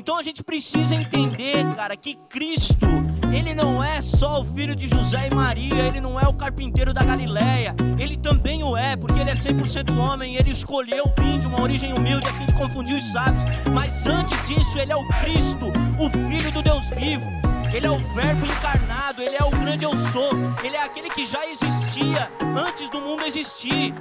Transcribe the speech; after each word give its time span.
Então 0.00 0.16
a 0.16 0.22
gente 0.22 0.42
precisa 0.42 0.94
entender, 0.94 1.62
cara, 1.76 1.94
que 1.94 2.14
Cristo, 2.26 2.86
ele 3.30 3.54
não 3.54 3.84
é 3.84 4.00
só 4.00 4.40
o 4.40 4.44
filho 4.46 4.74
de 4.74 4.88
José 4.88 5.28
e 5.30 5.34
Maria, 5.34 5.88
ele 5.88 6.00
não 6.00 6.18
é 6.18 6.26
o 6.26 6.32
carpinteiro 6.32 6.94
da 6.94 7.04
Galileia, 7.04 7.76
ele 7.98 8.16
também 8.16 8.64
o 8.64 8.74
é, 8.74 8.96
porque 8.96 9.20
ele 9.20 9.28
é 9.28 9.34
100% 9.34 9.94
homem, 9.98 10.36
ele 10.36 10.52
escolheu 10.52 11.04
vir 11.18 11.38
de 11.40 11.46
uma 11.46 11.60
origem 11.60 11.92
humilde 11.92 12.26
a 12.26 12.32
fim 12.32 12.46
de 12.46 12.54
confundir 12.54 12.96
os 12.96 13.12
sábios, 13.12 13.44
mas 13.74 14.06
antes 14.06 14.48
disso, 14.48 14.78
ele 14.78 14.90
é 14.90 14.96
o 14.96 15.06
Cristo, 15.20 15.70
o 15.98 16.08
filho 16.08 16.50
do 16.50 16.62
Deus 16.62 16.86
vivo. 16.96 17.26
Ele 17.70 17.86
é 17.86 17.90
o 17.90 17.98
Verbo 18.14 18.46
encarnado, 18.46 19.22
Ele 19.22 19.36
é 19.36 19.44
o 19.44 19.50
grande 19.50 19.84
eu 19.84 19.92
sou, 20.10 20.30
Ele 20.64 20.74
é 20.74 20.82
aquele 20.82 21.08
que 21.08 21.24
já 21.24 21.46
existia 21.46 22.28
antes 22.56 22.90
do 22.90 23.00
mundo 23.00 23.24
existir. 23.24 23.94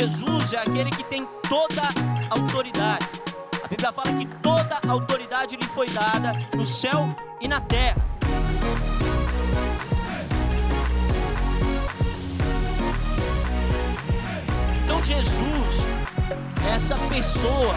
Jesus 0.00 0.54
é 0.54 0.56
aquele 0.56 0.88
que 0.88 1.04
tem 1.04 1.28
toda 1.46 1.82
a 1.82 2.34
autoridade. 2.34 3.06
A 3.62 3.68
Bíblia 3.68 3.92
fala 3.92 4.10
que 4.18 4.26
toda 4.38 4.78
a 4.82 4.90
autoridade 4.90 5.56
lhe 5.56 5.66
foi 5.74 5.90
dada 5.90 6.32
no 6.56 6.66
céu 6.66 7.14
e 7.38 7.46
na 7.46 7.60
terra. 7.60 8.02
Então 14.84 15.02
Jesus 15.02 15.76
é 16.66 16.76
essa 16.76 16.96
pessoa 17.10 17.74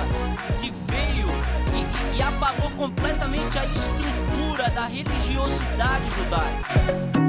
que 0.61 0.71
veio 0.87 1.27
e, 1.75 2.17
e 2.17 2.21
apagou 2.21 2.71
completamente 2.71 3.59
a 3.59 3.65
estrutura 3.65 4.69
da 4.69 4.85
religiosidade 4.85 6.09
judaica. 6.15 7.22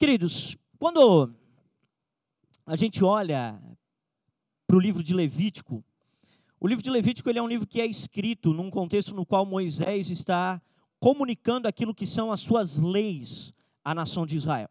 Queridos, 0.00 0.56
quando 0.78 1.30
a 2.64 2.74
gente 2.74 3.04
olha 3.04 3.60
para 4.66 4.74
o 4.74 4.80
livro 4.80 5.02
de 5.02 5.12
Levítico, 5.12 5.84
o 6.58 6.66
livro 6.66 6.82
de 6.82 6.88
Levítico 6.88 7.28
ele 7.28 7.38
é 7.38 7.42
um 7.42 7.46
livro 7.46 7.66
que 7.66 7.82
é 7.82 7.84
escrito 7.84 8.54
num 8.54 8.70
contexto 8.70 9.14
no 9.14 9.26
qual 9.26 9.44
Moisés 9.44 10.08
está 10.08 10.58
comunicando 10.98 11.68
aquilo 11.68 11.94
que 11.94 12.06
são 12.06 12.32
as 12.32 12.40
suas 12.40 12.78
leis 12.78 13.52
à 13.84 13.94
nação 13.94 14.24
de 14.24 14.38
Israel. 14.38 14.70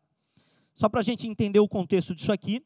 Só 0.74 0.90
para 0.90 1.02
a 1.02 1.04
gente 1.04 1.28
entender 1.28 1.60
o 1.60 1.68
contexto 1.68 2.16
disso 2.16 2.32
aqui, 2.32 2.66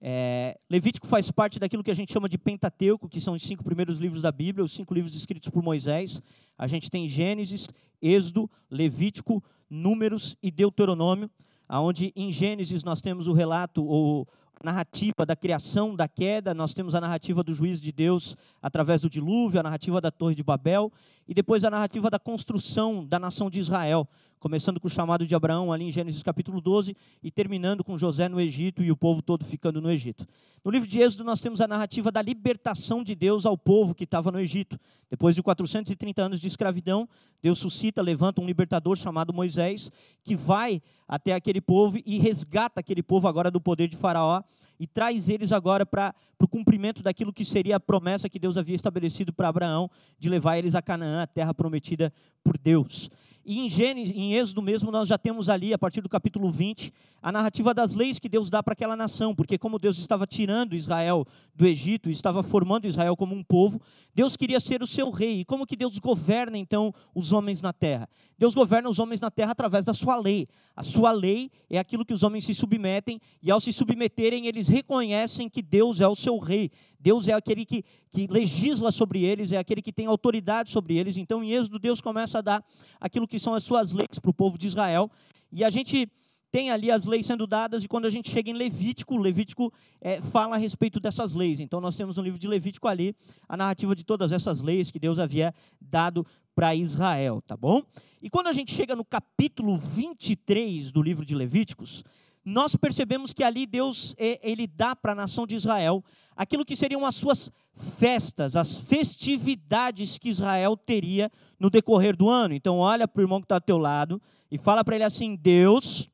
é, 0.00 0.58
Levítico 0.70 1.06
faz 1.06 1.30
parte 1.30 1.58
daquilo 1.58 1.84
que 1.84 1.90
a 1.90 1.94
gente 1.94 2.10
chama 2.10 2.26
de 2.26 2.38
Pentateuco, 2.38 3.06
que 3.06 3.20
são 3.20 3.34
os 3.34 3.42
cinco 3.42 3.62
primeiros 3.62 3.98
livros 3.98 4.22
da 4.22 4.32
Bíblia, 4.32 4.64
os 4.64 4.72
cinco 4.72 4.94
livros 4.94 5.14
escritos 5.14 5.50
por 5.50 5.62
Moisés. 5.62 6.22
A 6.56 6.66
gente 6.66 6.90
tem 6.90 7.06
Gênesis, 7.06 7.68
Êxodo, 8.00 8.50
Levítico, 8.70 9.44
Números 9.68 10.38
e 10.42 10.50
Deuteronômio 10.50 11.30
aonde 11.68 12.12
em 12.16 12.32
Gênesis 12.32 12.82
nós 12.82 13.00
temos 13.00 13.26
o 13.26 13.32
relato 13.32 13.84
ou 13.84 14.26
narrativa 14.62 15.24
da 15.24 15.36
criação, 15.36 15.94
da 15.94 16.08
queda, 16.08 16.52
nós 16.52 16.74
temos 16.74 16.94
a 16.94 17.00
narrativa 17.00 17.42
do 17.42 17.52
juízo 17.52 17.80
de 17.80 17.92
Deus 17.92 18.36
através 18.60 19.00
do 19.00 19.10
dilúvio, 19.10 19.60
a 19.60 19.62
narrativa 19.62 20.00
da 20.00 20.10
Torre 20.10 20.34
de 20.34 20.42
Babel 20.42 20.92
e 21.28 21.34
depois 21.34 21.64
a 21.64 21.70
narrativa 21.70 22.10
da 22.10 22.18
construção 22.18 23.04
da 23.04 23.18
nação 23.18 23.48
de 23.48 23.60
Israel, 23.60 24.08
começando 24.38 24.80
com 24.80 24.86
o 24.86 24.90
chamado 24.90 25.26
de 25.26 25.34
Abraão 25.34 25.72
ali 25.72 25.84
em 25.84 25.90
Gênesis 25.90 26.22
capítulo 26.22 26.60
12 26.60 26.96
e 27.22 27.30
terminando 27.30 27.82
com 27.82 27.98
José 27.98 28.28
no 28.28 28.40
Egito 28.40 28.82
e 28.82 28.90
o 28.90 28.96
povo 28.96 29.20
todo 29.20 29.44
ficando 29.44 29.80
no 29.80 29.90
Egito. 29.90 30.26
No 30.64 30.70
livro 30.70 30.88
de 30.88 31.00
Êxodo 31.00 31.24
nós 31.24 31.40
temos 31.40 31.60
a 31.60 31.68
narrativa 31.68 32.10
da 32.10 32.22
libertação 32.22 33.02
de 33.02 33.14
Deus 33.14 33.44
ao 33.44 33.56
povo 33.56 33.94
que 33.94 34.04
estava 34.04 34.30
no 34.30 34.40
Egito. 34.40 34.78
Depois 35.10 35.34
de 35.34 35.42
430 35.42 36.22
anos 36.22 36.40
de 36.40 36.46
escravidão, 36.46 37.08
Deus 37.42 37.58
suscita, 37.58 38.00
levanta 38.02 38.40
um 38.40 38.46
libertador 38.46 38.96
chamado 38.96 39.32
Moisés, 39.32 39.90
que 40.22 40.36
vai 40.36 40.82
até 41.06 41.32
aquele 41.32 41.60
povo 41.60 41.98
e 42.04 42.18
resgata 42.18 42.80
aquele 42.80 43.02
povo 43.02 43.28
agora 43.28 43.50
do 43.50 43.60
poder 43.60 43.88
de 43.88 43.96
Faraó 43.96 44.42
e 44.78 44.86
traz 44.86 45.28
eles 45.28 45.50
agora 45.50 45.84
para 45.84 46.14
o 46.40 46.48
cumprimento 46.48 47.02
daquilo 47.02 47.32
que 47.32 47.44
seria 47.44 47.76
a 47.76 47.80
promessa 47.80 48.28
que 48.28 48.38
Deus 48.38 48.56
havia 48.56 48.76
estabelecido 48.76 49.32
para 49.32 49.48
Abraão 49.48 49.90
de 50.18 50.28
levar 50.28 50.56
eles 50.56 50.74
a 50.74 50.82
Canaã, 50.82 51.22
a 51.22 51.26
terra 51.26 51.52
prometida 51.52 52.12
por 52.44 52.56
Deus. 52.56 53.10
E 53.50 53.60
em 53.60 53.70
Gênesis, 53.70 54.14
em 54.14 54.34
Êxodo 54.34 54.60
mesmo, 54.60 54.90
nós 54.90 55.08
já 55.08 55.16
temos 55.16 55.48
ali, 55.48 55.72
a 55.72 55.78
partir 55.78 56.02
do 56.02 56.08
capítulo 56.10 56.50
20, 56.50 56.92
a 57.22 57.32
narrativa 57.32 57.72
das 57.72 57.94
leis 57.94 58.18
que 58.18 58.28
Deus 58.28 58.50
dá 58.50 58.62
para 58.62 58.74
aquela 58.74 58.94
nação, 58.94 59.34
porque 59.34 59.56
como 59.56 59.78
Deus 59.78 59.96
estava 59.96 60.26
tirando 60.26 60.76
Israel 60.76 61.26
do 61.54 61.66
Egito, 61.66 62.10
estava 62.10 62.42
formando 62.42 62.86
Israel 62.86 63.16
como 63.16 63.34
um 63.34 63.42
povo, 63.42 63.80
Deus 64.14 64.36
queria 64.36 64.60
ser 64.60 64.82
o 64.82 64.86
seu 64.86 65.08
rei. 65.08 65.40
E 65.40 65.44
como 65.46 65.66
que 65.66 65.76
Deus 65.76 65.98
governa 65.98 66.58
então 66.58 66.92
os 67.14 67.32
homens 67.32 67.62
na 67.62 67.72
terra? 67.72 68.06
Deus 68.36 68.54
governa 68.54 68.90
os 68.90 68.98
homens 68.98 69.18
na 69.18 69.30
terra 69.30 69.52
através 69.52 69.82
da 69.82 69.94
sua 69.94 70.14
lei. 70.16 70.46
A 70.76 70.82
sua 70.82 71.10
lei 71.10 71.50
é 71.70 71.78
aquilo 71.78 72.04
que 72.04 72.12
os 72.12 72.22
homens 72.22 72.44
se 72.44 72.52
submetem, 72.52 73.18
e 73.42 73.50
ao 73.50 73.60
se 73.60 73.72
submeterem, 73.72 74.46
eles 74.46 74.68
reconhecem 74.68 75.48
que 75.48 75.62
Deus 75.62 76.02
é 76.02 76.06
o 76.06 76.14
seu 76.14 76.36
rei. 76.36 76.70
Deus 76.98 77.28
é 77.28 77.32
aquele 77.32 77.64
que, 77.64 77.84
que 78.10 78.26
legisla 78.26 78.90
sobre 78.90 79.22
eles, 79.22 79.52
é 79.52 79.58
aquele 79.58 79.80
que 79.80 79.92
tem 79.92 80.06
autoridade 80.06 80.70
sobre 80.70 80.96
eles. 80.96 81.16
Então, 81.16 81.42
em 81.42 81.52
Êxodo, 81.52 81.78
Deus 81.78 82.00
começa 82.00 82.38
a 82.38 82.42
dar 82.42 82.64
aquilo 83.00 83.28
que 83.28 83.38
são 83.38 83.54
as 83.54 83.62
suas 83.62 83.92
leis 83.92 84.18
para 84.20 84.30
o 84.30 84.34
povo 84.34 84.58
de 84.58 84.66
Israel. 84.66 85.10
E 85.52 85.62
a 85.62 85.70
gente 85.70 86.10
tem 86.50 86.70
ali 86.70 86.90
as 86.90 87.04
leis 87.04 87.26
sendo 87.26 87.46
dadas, 87.46 87.84
e 87.84 87.88
quando 87.88 88.06
a 88.06 88.10
gente 88.10 88.30
chega 88.30 88.50
em 88.50 88.54
Levítico, 88.54 89.16
Levítico 89.16 89.72
é, 90.00 90.20
fala 90.20 90.56
a 90.56 90.58
respeito 90.58 90.98
dessas 90.98 91.34
leis. 91.34 91.60
Então, 91.60 91.80
nós 91.80 91.94
temos 91.94 92.16
no 92.16 92.22
livro 92.22 92.38
de 92.38 92.48
Levítico 92.48 92.88
ali 92.88 93.14
a 93.48 93.56
narrativa 93.56 93.94
de 93.94 94.04
todas 94.04 94.32
essas 94.32 94.60
leis 94.60 94.90
que 94.90 94.98
Deus 94.98 95.18
havia 95.18 95.54
dado 95.80 96.26
para 96.54 96.74
Israel, 96.74 97.42
tá 97.46 97.56
bom? 97.56 97.82
E 98.20 98.28
quando 98.28 98.48
a 98.48 98.52
gente 98.52 98.74
chega 98.74 98.96
no 98.96 99.04
capítulo 99.04 99.76
23 99.76 100.90
do 100.90 101.02
livro 101.02 101.24
de 101.24 101.34
Levíticos, 101.34 102.02
nós 102.44 102.74
percebemos 102.74 103.32
que 103.32 103.44
ali 103.44 103.66
Deus 103.66 104.14
é, 104.18 104.40
ele 104.42 104.66
dá 104.66 104.96
para 104.96 105.12
a 105.12 105.14
nação 105.14 105.46
de 105.46 105.54
Israel 105.54 106.02
aquilo 106.38 106.64
que 106.64 106.76
seriam 106.76 107.04
as 107.04 107.16
suas 107.16 107.50
festas, 107.98 108.54
as 108.54 108.76
festividades 108.76 110.18
que 110.18 110.28
Israel 110.28 110.76
teria 110.76 111.32
no 111.58 111.68
decorrer 111.68 112.16
do 112.16 112.30
ano. 112.30 112.54
Então 112.54 112.78
olha 112.78 113.08
para 113.08 113.18
o 113.18 113.24
irmão 113.24 113.40
que 113.40 113.46
está 113.46 113.56
ao 113.56 113.60
teu 113.60 113.76
lado 113.76 114.22
e 114.48 114.56
fala 114.56 114.84
para 114.84 114.94
ele 114.94 115.04
assim: 115.04 115.34
Deus 115.34 116.08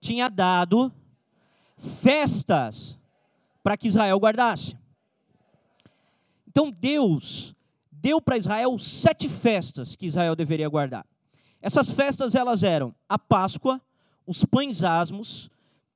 tinha 0.00 0.28
dado 0.28 0.92
festas 1.78 2.98
para 3.62 3.76
que 3.76 3.86
Israel 3.86 4.18
guardasse. 4.18 4.76
Então 6.48 6.68
Deus 6.68 7.54
deu 7.92 8.20
para 8.20 8.36
Israel 8.36 8.76
sete 8.80 9.28
festas 9.28 9.94
que 9.94 10.06
Israel 10.06 10.34
deveria 10.34 10.68
guardar. 10.68 11.06
Essas 11.60 11.92
festas 11.92 12.34
elas 12.34 12.64
eram 12.64 12.92
a 13.08 13.16
Páscoa, 13.16 13.80
os 14.26 14.44
pães 14.44 14.82
asmos, 14.82 15.48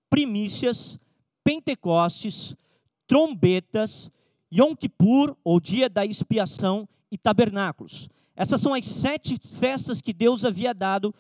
primícias, 0.09 0.97
Pentecostes, 1.43 2.57
trombetas, 3.07 4.11
Yom 4.53 4.75
Kippur, 4.75 5.37
ou 5.45 5.61
dia 5.61 5.89
da 5.89 6.05
expiação, 6.05 6.89
e 7.11 7.17
tabernáculos. 7.17 8.09
Essas 8.35 8.61
são 8.61 8.75
as 8.75 8.85
sete 8.85 9.37
festas 9.39 10.01
que 10.01 10.13
Deus 10.13 10.45
havia 10.45 10.75
dado 10.75 11.15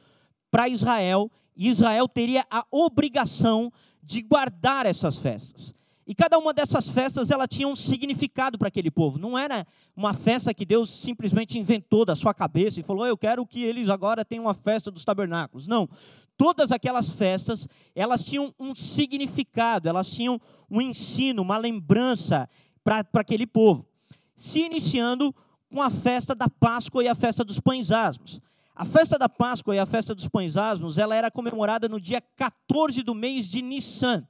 para 0.51 0.69
Israel, 0.69 1.31
e 1.57 1.69
Israel 1.69 2.07
teria 2.07 2.45
a 2.51 2.65
obrigação 2.71 3.73
de 4.03 4.21
guardar 4.23 4.87
essas 4.87 5.17
festas. 5.17 5.75
E 6.07 6.15
cada 6.15 6.39
uma 6.39 6.55
dessas 6.55 6.89
festas 6.89 7.31
ela 7.31 7.49
tinha 7.49 7.67
um 7.67 7.75
significado 7.75 8.57
para 8.57 8.69
aquele 8.69 8.93
povo. 8.93 9.19
Não 9.19 9.37
era 9.37 9.67
uma 9.97 10.15
festa 10.15 10.55
que 10.55 10.65
Deus 10.65 10.89
simplesmente 10.89 11.59
inventou 11.59 12.05
da 12.05 12.15
sua 12.15 12.33
cabeça 12.33 12.79
e 12.79 12.83
falou: 12.85 13.05
"Eu 13.05 13.19
quero 13.19 13.45
que 13.45 13.61
eles 13.65 13.89
agora 13.89 14.25
tenham 14.25 14.45
uma 14.45 14.55
festa 14.55 14.89
dos 14.89 15.05
tabernáculos". 15.05 15.67
Não. 15.67 15.89
Todas 16.37 16.71
aquelas 16.71 17.11
festas, 17.11 17.67
elas 17.95 18.25
tinham 18.25 18.55
um 18.59 18.75
significado, 18.75 19.89
elas 19.89 20.11
tinham 20.11 20.41
um 20.71 20.81
ensino, 20.81 21.43
uma 21.43 21.57
lembrança 21.57 22.49
para 22.85 23.05
aquele 23.15 23.47
povo. 23.47 23.87
Se 24.35 24.61
iniciando 24.61 25.35
com 25.71 25.81
a 25.81 25.91
festa 25.91 26.35
da 26.35 26.49
Páscoa 26.49 27.03
e 27.03 27.09
a 27.09 27.15
festa 27.15 27.43
dos 27.43 27.59
pães 27.59 27.91
asmos. 27.91 28.41
A 28.75 28.85
festa 28.85 29.19
da 29.19 29.29
Páscoa 29.29 29.75
e 29.75 29.79
a 29.79 29.87
festa 29.87 30.15
dos 30.15 30.29
pães 30.29 30.57
asmos, 30.57 30.99
ela 30.99 31.17
era 31.17 31.31
comemorada 31.31 31.89
no 31.89 31.99
dia 31.99 32.21
14 32.21 33.03
do 33.03 33.15
mês 33.15 33.49
de 33.49 33.63
Nissan. 33.63 34.29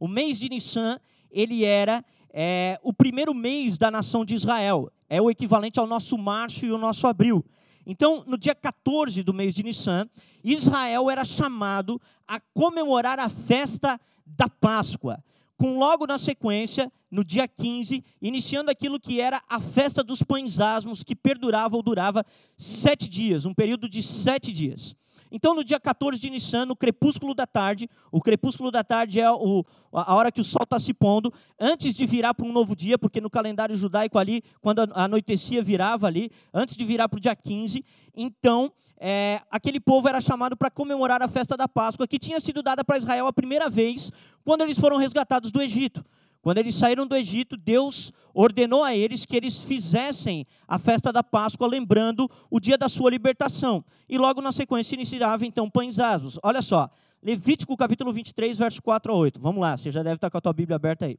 O 0.00 0.08
mês 0.08 0.40
de 0.40 0.48
Nissan 0.48 0.98
ele 1.30 1.64
era 1.64 2.04
é, 2.32 2.78
o 2.82 2.92
primeiro 2.92 3.32
mês 3.32 3.78
da 3.78 3.90
nação 3.90 4.24
de 4.24 4.34
Israel. 4.34 4.90
É 5.08 5.22
o 5.22 5.30
equivalente 5.30 5.78
ao 5.78 5.86
nosso 5.86 6.18
março 6.18 6.66
e 6.66 6.72
o 6.72 6.78
nosso 6.78 7.06
abril. 7.06 7.44
Então, 7.86 8.24
no 8.26 8.38
dia 8.38 8.54
14 8.54 9.22
do 9.22 9.34
mês 9.34 9.54
de 9.54 9.62
Nissan, 9.62 10.08
Israel 10.42 11.10
era 11.10 11.24
chamado 11.24 12.00
a 12.26 12.40
comemorar 12.40 13.18
a 13.18 13.28
festa 13.28 14.00
da 14.26 14.48
Páscoa. 14.48 15.22
Com 15.56 15.78
logo 15.78 16.06
na 16.06 16.18
sequência, 16.18 16.90
no 17.10 17.24
dia 17.24 17.46
15, 17.46 18.02
iniciando 18.20 18.70
aquilo 18.70 18.98
que 18.98 19.20
era 19.20 19.42
a 19.48 19.60
festa 19.60 20.02
dos 20.02 20.22
pães 20.22 20.58
asmos, 20.60 21.04
que 21.04 21.14
perdurava 21.14 21.76
ou 21.76 21.82
durava 21.82 22.24
sete 22.58 23.08
dias, 23.08 23.44
um 23.44 23.54
período 23.54 23.88
de 23.88 24.02
sete 24.02 24.52
dias. 24.52 24.96
Então, 25.36 25.52
no 25.52 25.64
dia 25.64 25.80
14 25.80 26.16
de 26.16 26.30
Nissan, 26.30 26.64
no 26.64 26.76
crepúsculo 26.76 27.34
da 27.34 27.44
tarde, 27.44 27.90
o 28.12 28.20
crepúsculo 28.20 28.70
da 28.70 28.84
tarde 28.84 29.18
é 29.18 29.28
o, 29.28 29.64
a 29.92 30.14
hora 30.14 30.30
que 30.30 30.40
o 30.40 30.44
sol 30.44 30.62
está 30.62 30.78
se 30.78 30.94
pondo, 30.94 31.34
antes 31.58 31.92
de 31.92 32.06
virar 32.06 32.34
para 32.34 32.46
um 32.46 32.52
novo 32.52 32.76
dia, 32.76 32.96
porque 32.96 33.20
no 33.20 33.28
calendário 33.28 33.74
judaico 33.74 34.16
ali, 34.16 34.44
quando 34.60 34.88
anoitecia, 34.94 35.60
virava 35.60 36.06
ali, 36.06 36.30
antes 36.52 36.76
de 36.76 36.84
virar 36.84 37.08
para 37.08 37.16
o 37.16 37.20
dia 37.20 37.34
15. 37.34 37.84
Então, 38.16 38.72
é, 38.96 39.40
aquele 39.50 39.80
povo 39.80 40.08
era 40.08 40.20
chamado 40.20 40.56
para 40.56 40.70
comemorar 40.70 41.20
a 41.20 41.26
festa 41.26 41.56
da 41.56 41.66
Páscoa, 41.66 42.06
que 42.06 42.16
tinha 42.16 42.38
sido 42.38 42.62
dada 42.62 42.84
para 42.84 42.98
Israel 42.98 43.26
a 43.26 43.32
primeira 43.32 43.68
vez, 43.68 44.12
quando 44.44 44.60
eles 44.60 44.78
foram 44.78 44.98
resgatados 44.98 45.50
do 45.50 45.60
Egito. 45.60 46.04
Quando 46.44 46.58
eles 46.58 46.74
saíram 46.74 47.06
do 47.06 47.16
Egito, 47.16 47.56
Deus 47.56 48.12
ordenou 48.34 48.84
a 48.84 48.94
eles 48.94 49.24
que 49.24 49.34
eles 49.34 49.62
fizessem 49.62 50.46
a 50.68 50.78
festa 50.78 51.10
da 51.10 51.22
Páscoa, 51.22 51.66
lembrando 51.66 52.30
o 52.50 52.60
dia 52.60 52.76
da 52.76 52.86
sua 52.86 53.08
libertação. 53.08 53.82
E 54.06 54.18
logo 54.18 54.42
na 54.42 54.52
sequência 54.52 54.94
iniciava 54.94 55.46
então 55.46 55.70
pães 55.70 55.98
asmos. 55.98 56.38
Olha 56.42 56.60
só, 56.60 56.90
Levítico 57.22 57.74
capítulo 57.78 58.12
23, 58.12 58.58
verso 58.58 58.82
4 58.82 59.10
a 59.10 59.16
8. 59.16 59.40
Vamos 59.40 59.58
lá, 59.58 59.74
você 59.74 59.90
já 59.90 60.02
deve 60.02 60.16
estar 60.16 60.28
com 60.28 60.36
a 60.36 60.40
tua 60.42 60.52
Bíblia 60.52 60.76
aberta 60.76 61.06
aí. 61.06 61.18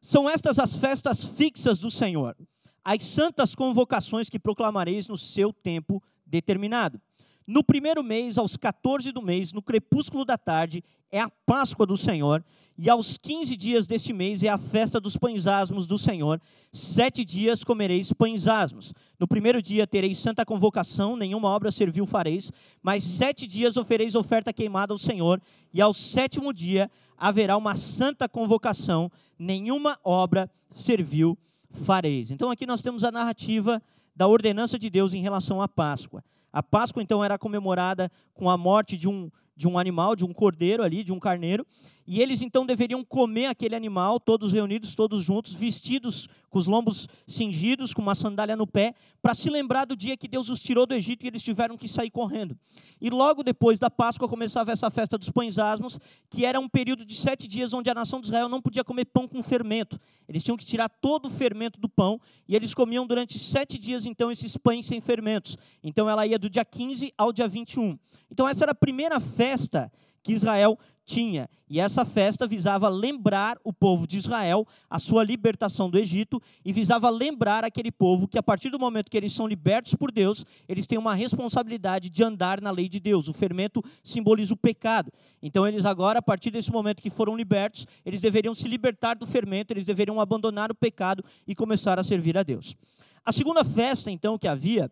São 0.00 0.28
estas 0.28 0.58
as 0.58 0.76
festas 0.76 1.22
fixas 1.22 1.78
do 1.78 1.88
Senhor, 1.88 2.36
as 2.82 3.04
santas 3.04 3.54
convocações 3.54 4.28
que 4.28 4.40
proclamareis 4.40 5.06
no 5.06 5.16
seu 5.16 5.52
tempo 5.52 6.02
determinado. 6.26 7.00
No 7.48 7.64
primeiro 7.64 8.04
mês, 8.04 8.36
aos 8.36 8.58
14 8.58 9.10
do 9.10 9.22
mês, 9.22 9.54
no 9.54 9.62
crepúsculo 9.62 10.22
da 10.22 10.36
tarde, 10.36 10.84
é 11.10 11.18
a 11.18 11.30
Páscoa 11.30 11.86
do 11.86 11.96
Senhor, 11.96 12.44
e 12.76 12.90
aos 12.90 13.16
15 13.16 13.56
dias 13.56 13.86
deste 13.86 14.12
mês 14.12 14.42
é 14.42 14.50
a 14.50 14.58
festa 14.58 15.00
dos 15.00 15.16
pães 15.16 15.46
asmos 15.46 15.86
do 15.86 15.96
Senhor. 15.96 16.42
Sete 16.70 17.24
dias 17.24 17.64
comereis 17.64 18.12
pães 18.12 18.46
asmos. 18.46 18.92
No 19.18 19.26
primeiro 19.26 19.62
dia 19.62 19.86
tereis 19.86 20.18
santa 20.18 20.44
convocação, 20.44 21.16
nenhuma 21.16 21.48
obra 21.48 21.70
servil 21.70 22.04
fareis, 22.04 22.52
mas 22.82 23.02
sete 23.02 23.46
dias 23.46 23.78
ofereis 23.78 24.14
oferta 24.14 24.52
queimada 24.52 24.92
ao 24.92 24.98
Senhor, 24.98 25.40
e 25.72 25.80
ao 25.80 25.94
sétimo 25.94 26.52
dia 26.52 26.90
haverá 27.16 27.56
uma 27.56 27.76
santa 27.76 28.28
convocação, 28.28 29.10
nenhuma 29.38 29.98
obra 30.04 30.50
servil 30.68 31.36
fareis. 31.70 32.30
Então 32.30 32.50
aqui 32.50 32.66
nós 32.66 32.82
temos 32.82 33.04
a 33.04 33.10
narrativa 33.10 33.82
da 34.14 34.28
ordenança 34.28 34.78
de 34.78 34.90
Deus 34.90 35.14
em 35.14 35.22
relação 35.22 35.62
à 35.62 35.66
Páscoa. 35.66 36.22
A 36.52 36.62
Páscoa, 36.62 37.02
então, 37.02 37.24
era 37.24 37.38
comemorada 37.38 38.10
com 38.34 38.48
a 38.48 38.56
morte 38.56 38.96
de 38.96 39.08
um, 39.08 39.30
de 39.56 39.68
um 39.68 39.78
animal, 39.78 40.16
de 40.16 40.24
um 40.24 40.32
cordeiro 40.32 40.82
ali, 40.82 41.04
de 41.04 41.12
um 41.12 41.18
carneiro. 41.18 41.66
E 42.10 42.22
eles, 42.22 42.40
então, 42.40 42.64
deveriam 42.64 43.04
comer 43.04 43.48
aquele 43.48 43.76
animal, 43.76 44.18
todos 44.18 44.50
reunidos, 44.50 44.94
todos 44.94 45.22
juntos, 45.22 45.52
vestidos 45.52 46.26
com 46.48 46.58
os 46.58 46.66
lombos 46.66 47.06
cingidos, 47.26 47.92
com 47.92 48.00
uma 48.00 48.14
sandália 48.14 48.56
no 48.56 48.66
pé, 48.66 48.94
para 49.20 49.34
se 49.34 49.50
lembrar 49.50 49.84
do 49.84 49.94
dia 49.94 50.16
que 50.16 50.26
Deus 50.26 50.48
os 50.48 50.58
tirou 50.58 50.86
do 50.86 50.94
Egito 50.94 51.24
e 51.24 51.28
eles 51.28 51.42
tiveram 51.42 51.76
que 51.76 51.86
sair 51.86 52.10
correndo. 52.10 52.56
E 52.98 53.10
logo 53.10 53.42
depois 53.42 53.78
da 53.78 53.90
Páscoa 53.90 54.26
começava 54.26 54.72
essa 54.72 54.88
festa 54.88 55.18
dos 55.18 55.28
pães 55.28 55.58
asmos, 55.58 55.98
que 56.30 56.46
era 56.46 56.58
um 56.58 56.66
período 56.66 57.04
de 57.04 57.14
sete 57.14 57.46
dias 57.46 57.74
onde 57.74 57.90
a 57.90 57.94
nação 57.94 58.22
de 58.22 58.28
Israel 58.28 58.48
não 58.48 58.62
podia 58.62 58.82
comer 58.82 59.04
pão 59.04 59.28
com 59.28 59.42
fermento. 59.42 60.00
Eles 60.26 60.42
tinham 60.42 60.56
que 60.56 60.64
tirar 60.64 60.88
todo 60.88 61.26
o 61.26 61.30
fermento 61.30 61.78
do 61.78 61.90
pão 61.90 62.18
e 62.48 62.56
eles 62.56 62.72
comiam 62.72 63.06
durante 63.06 63.38
sete 63.38 63.76
dias, 63.76 64.06
então, 64.06 64.32
esses 64.32 64.56
pães 64.56 64.86
sem 64.86 64.98
fermentos. 65.02 65.58
Então 65.82 66.08
ela 66.08 66.26
ia 66.26 66.38
do 66.38 66.48
dia 66.48 66.64
15 66.64 67.12
ao 67.18 67.34
dia 67.34 67.46
21. 67.46 67.98
Então 68.30 68.48
essa 68.48 68.64
era 68.64 68.72
a 68.72 68.74
primeira 68.74 69.20
festa 69.20 69.92
que 70.22 70.32
Israel 70.32 70.78
tinha. 71.08 71.48
E 71.68 71.80
essa 71.80 72.04
festa 72.04 72.46
visava 72.46 72.86
lembrar 72.88 73.58
o 73.64 73.72
povo 73.72 74.06
de 74.06 74.18
Israel 74.18 74.66
a 74.90 74.98
sua 74.98 75.24
libertação 75.24 75.88
do 75.88 75.98
Egito 75.98 76.40
e 76.62 76.70
visava 76.70 77.08
lembrar 77.08 77.64
aquele 77.64 77.90
povo 77.90 78.28
que 78.28 78.38
a 78.38 78.42
partir 78.42 78.68
do 78.68 78.78
momento 78.78 79.10
que 79.10 79.16
eles 79.16 79.32
são 79.32 79.46
libertos 79.46 79.94
por 79.94 80.12
Deus, 80.12 80.44
eles 80.68 80.86
têm 80.86 80.98
uma 80.98 81.14
responsabilidade 81.14 82.10
de 82.10 82.22
andar 82.22 82.60
na 82.60 82.70
lei 82.70 82.90
de 82.90 83.00
Deus. 83.00 83.26
O 83.26 83.32
fermento 83.32 83.82
simboliza 84.04 84.52
o 84.52 84.56
pecado. 84.56 85.10
Então 85.42 85.66
eles 85.66 85.86
agora, 85.86 86.18
a 86.18 86.22
partir 86.22 86.50
desse 86.50 86.70
momento 86.70 87.02
que 87.02 87.10
foram 87.10 87.34
libertos, 87.34 87.86
eles 88.04 88.20
deveriam 88.20 88.54
se 88.54 88.68
libertar 88.68 89.14
do 89.14 89.26
fermento, 89.26 89.72
eles 89.72 89.86
deveriam 89.86 90.20
abandonar 90.20 90.70
o 90.70 90.74
pecado 90.74 91.24
e 91.46 91.54
começar 91.54 91.98
a 91.98 92.04
servir 92.04 92.36
a 92.36 92.42
Deus. 92.42 92.76
A 93.24 93.32
segunda 93.32 93.64
festa, 93.64 94.10
então, 94.10 94.38
que 94.38 94.46
havia 94.46 94.90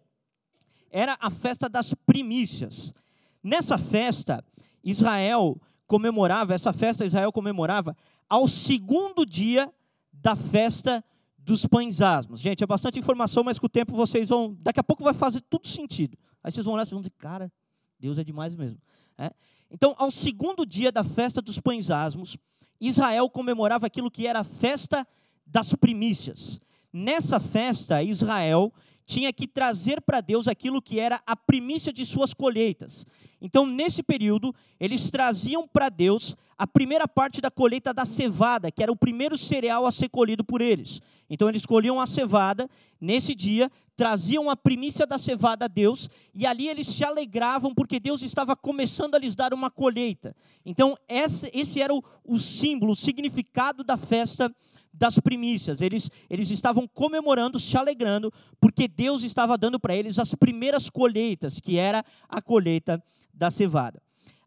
era 0.91 1.17
a 1.21 1.29
festa 1.29 1.69
das 1.69 1.93
primícias. 1.93 2.95
Nessa 3.43 3.77
festa, 3.77 4.43
Israel 4.87 5.61
comemorava, 5.87 6.55
essa 6.55 6.73
festa 6.73 7.05
Israel 7.05 7.33
comemorava 7.33 7.97
ao 8.29 8.47
segundo 8.49 9.25
dia 9.25 9.73
da 10.13 10.35
festa 10.35 11.05
dos 11.39 11.65
pães 11.65 12.01
asmos. 12.01 12.41
Gente, 12.41 12.65
é 12.65 12.67
bastante 12.67 12.99
informação, 12.99 13.45
mas 13.45 13.59
com 13.59 13.67
o 13.67 13.69
tempo 13.69 13.95
vocês 13.95 14.29
vão. 14.29 14.57
Daqui 14.61 14.81
a 14.81 14.85
pouco 14.85 15.05
vai 15.05 15.15
fazer 15.15 15.41
tudo 15.43 15.69
sentido. 15.69 16.19
Aí 16.43 16.51
vocês 16.51 16.65
vão 16.65 16.75
olhar 16.75 16.87
e 16.87 16.91
vão 16.91 17.01
dizer, 17.01 17.13
cara, 17.19 17.53
Deus 17.99 18.19
é 18.19 18.25
demais 18.25 18.55
mesmo. 18.55 18.81
É? 19.17 19.31
Então, 19.71 19.95
ao 19.99 20.11
segundo 20.11 20.67
dia 20.67 20.91
da 20.91 21.05
festa 21.05 21.41
dos 21.41 21.61
pães 21.61 21.91
asmos, 21.91 22.37
Israel 22.81 23.31
comemorava 23.31 23.87
aquilo 23.87 24.11
que 24.11 24.27
era 24.27 24.41
a 24.41 24.45
festa 24.45 25.07
das 25.47 25.73
primícias. 25.75 26.61
Nessa 26.93 27.39
festa, 27.39 28.03
Israel 28.03 28.73
tinha 29.07 29.33
que 29.33 29.47
trazer 29.47 30.01
para 30.01 30.21
Deus 30.21 30.49
aquilo 30.49 30.83
que 30.83 30.99
era 30.99 31.23
a 31.25 31.37
primícia 31.37 31.93
de 31.93 32.05
suas 32.05 32.35
colheitas. 32.35 33.07
Então, 33.41 33.65
nesse 33.65 34.03
período, 34.03 34.55
eles 34.81 35.09
traziam 35.09 35.67
para 35.67 35.89
Deus 35.89 36.37
a 36.59 36.67
primeira 36.67 37.07
parte 37.07 37.41
da 37.41 37.51
colheita 37.51 37.95
da 37.95 38.05
cevada, 38.05 38.71
que 38.71 38.83
era 38.83 38.91
o 38.91 38.97
primeiro 38.97 39.39
cereal 39.39 39.87
a 39.87 39.93
ser 39.93 40.09
colhido 40.09 40.43
por 40.43 40.61
eles. 40.61 41.01
Então, 41.31 41.49
eles 41.49 41.65
colhiam 41.65 42.01
a 42.01 42.07
cevada, 42.07 42.69
nesse 43.01 43.35
dia, 43.35 43.71
traziam 43.97 44.51
a 44.51 44.57
primícia 44.57 45.07
da 45.07 45.19
cevada 45.19 45.65
a 45.65 45.69
Deus, 45.69 46.11
e 46.35 46.47
ali 46.47 46.69
eles 46.69 46.87
se 46.87 47.03
alegravam, 47.03 47.75
porque 47.75 47.99
Deus 47.99 48.23
estava 48.23 48.55
começando 48.55 49.15
a 49.15 49.19
lhes 49.19 49.35
dar 49.35 49.55
uma 49.55 49.71
colheita. 49.71 50.37
Então, 50.65 50.97
esse, 51.09 51.81
era 51.81 51.95
o, 51.95 52.05
o 52.23 52.39
símbolo, 52.39 52.93
o 52.93 52.97
significado 52.97 53.83
da 53.83 53.97
festa 53.97 54.55
das 54.93 55.19
primícias. 55.19 55.81
Eles, 55.81 56.11
eles 56.29 56.51
estavam 56.51 56.87
comemorando, 56.87 57.59
se 57.59 57.77
alegrando, 57.77 58.33
porque 58.61 58.87
Deus 58.87 59.23
estava 59.23 59.57
dando 59.57 59.81
para 59.81 59.97
eles 59.97 60.19
as 60.19 60.35
primeiras 60.35 60.91
colheitas, 60.91 61.59
que 61.59 61.79
era 61.79 62.05
a 62.29 62.43
colheita 62.43 63.03
da 63.33 63.51
cevada. 63.51 64.03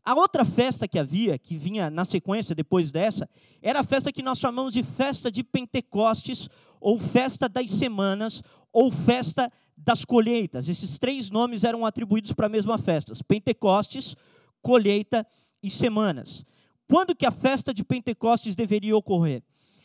A 0.06 0.16
outra 0.16 0.44
festa 0.46 0.88
que 0.88 0.98
havia, 0.98 1.38
que 1.38 1.57
vinha 1.57 1.90
na 1.90 2.06
sequência 2.06 2.56
depois 2.56 2.92
dessa, 2.92 3.30
era 3.62 3.81
a 3.81 3.84
festa 3.84 4.12
que 4.12 4.24
nós 4.24 4.40
chamamos 4.40 4.74
de 4.74 4.81
festa 4.81 5.31
de 5.31 5.44
Pentecostes, 5.44 6.50
ou 6.81 6.98
festa 6.98 7.50
das 7.50 7.69
semanas, 7.72 8.42
ou 8.71 8.92
festa 8.92 9.51
das 9.77 10.04
colheitas. 10.04 10.68
Esses 10.68 11.00
três 11.00 11.30
nomes 11.30 11.63
eram 11.63 11.86
atribuídos 11.86 12.33
para 12.33 12.48
a 12.48 12.50
mesma 12.50 12.77
festa: 12.77 13.13
Pentecostes, 13.27 14.16
colheita 14.62 15.25
e 15.62 15.69
semanas. 15.69 16.45
Quando 16.88 17.16
que 17.16 17.25
a 17.25 17.31
festa 17.31 17.74
de 17.74 17.83
Pentecostes 17.83 18.56
deveria 18.56 18.95
ocorrer? 18.95 19.44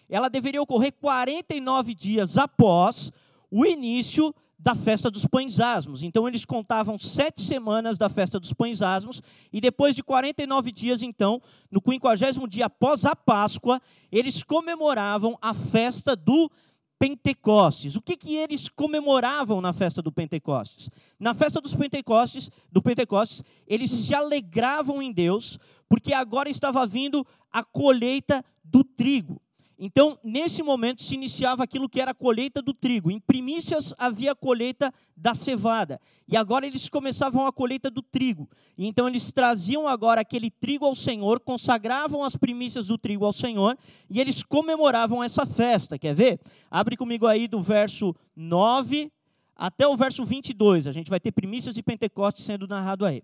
ela 0.09 0.29
deveria 0.29 0.63
ocorrer 0.63 0.93
49 0.93 1.95
dias 1.95 2.37
após 2.37 3.11
o 3.51 3.65
início 3.65 4.35
da 4.59 4.75
festa 4.75 5.11
dos 5.11 5.27
pães 5.27 5.61
asmos. 5.61 6.03
Então 6.03 6.27
eles 6.27 6.45
contavam 6.45 6.99
sete 6.99 7.43
semanas 7.43 7.99
da 7.99 8.09
festa 8.09 8.41
dos 8.41 8.53
pães 8.53 8.81
asmos, 8.81 9.21
e 9.53 9.61
depois 9.61 9.95
de 9.95 10.03
49 10.03 10.73
dias, 10.73 11.03
então, 11.03 11.43
no 11.71 11.81
50 11.81 12.49
dia 12.49 12.67
após 12.67 13.05
a 13.05 13.15
Páscoa, 13.15 13.81
eles 14.11 14.43
comemoravam 14.43 15.37
a 15.41 15.53
festa 15.53 16.17
do 16.17 16.51
Pentecostes. 17.05 17.97
O 17.97 18.01
que, 18.01 18.17
que 18.17 18.35
eles 18.35 18.67
comemoravam 18.67 19.61
na 19.61 19.75
festa 19.75 20.01
do 20.01 20.11
Pentecostes? 20.11 20.89
Na 21.21 21.35
festa 21.35 21.61
dos 21.61 21.77
Pentecostes, 21.77 22.51
do 22.73 22.81
Pentecostes, 22.81 23.43
eles 23.67 23.91
se 23.91 24.15
alegravam 24.15 25.03
em 25.03 25.13
Deus, 25.13 25.59
porque 25.87 26.15
agora 26.15 26.49
estava 26.49 26.87
vindo 26.87 27.27
a 27.53 27.63
colheita 27.63 28.43
do 28.65 28.83
trigo. 28.83 29.39
Então, 29.79 30.19
nesse 30.23 30.63
momento, 30.63 31.03
se 31.03 31.15
iniciava 31.15 31.65
aquilo 31.65 31.89
que 31.89 32.01
era 32.01 32.13
a 32.13 32.15
colheita 32.15 32.63
do 32.63 32.73
trigo. 32.73 33.11
Em 33.11 33.19
primícias 33.19 33.93
havia 33.99 34.33
a 34.33 34.35
colheita 34.35 34.93
da 35.17 35.35
cevada. 35.35 36.01
E 36.29 36.37
agora 36.37 36.67
eles 36.67 36.89
começavam 36.89 37.47
a 37.47 37.53
colheita 37.53 37.91
do 37.91 38.01
trigo. 38.01 38.49
E 38.79 38.87
então 38.87 39.09
eles 39.09 39.33
traziam 39.33 39.89
agora 39.89 40.21
aquele 40.21 40.51
trigo 40.51 40.85
ao 40.85 40.95
Senhor, 40.95 41.41
consagravam 41.41 42.23
as 42.23 42.37
primícias 42.37 42.87
do 42.87 42.97
trigo 42.97 43.25
ao 43.25 43.33
Senhor, 43.33 43.77
e 44.09 44.21
eles 44.21 44.43
comemoravam 44.45 45.23
essa 45.23 45.45
festa. 45.45 45.99
Quer 45.99 46.15
ver? 46.15 46.41
Abre 46.71 46.97
comigo 46.97 47.27
aí 47.27 47.49
do 47.49 47.61
verso 47.61 48.15
9 48.37 49.11
até 49.57 49.87
o 49.89 49.97
verso 49.97 50.25
22. 50.25 50.87
A 50.87 50.93
gente 50.93 51.11
vai 51.11 51.19
ter 51.19 51.33
primícias 51.33 51.77
e 51.77 51.83
Pentecostes 51.83 52.45
sendo 52.45 52.69
narrado 52.69 53.05
aí. 53.05 53.23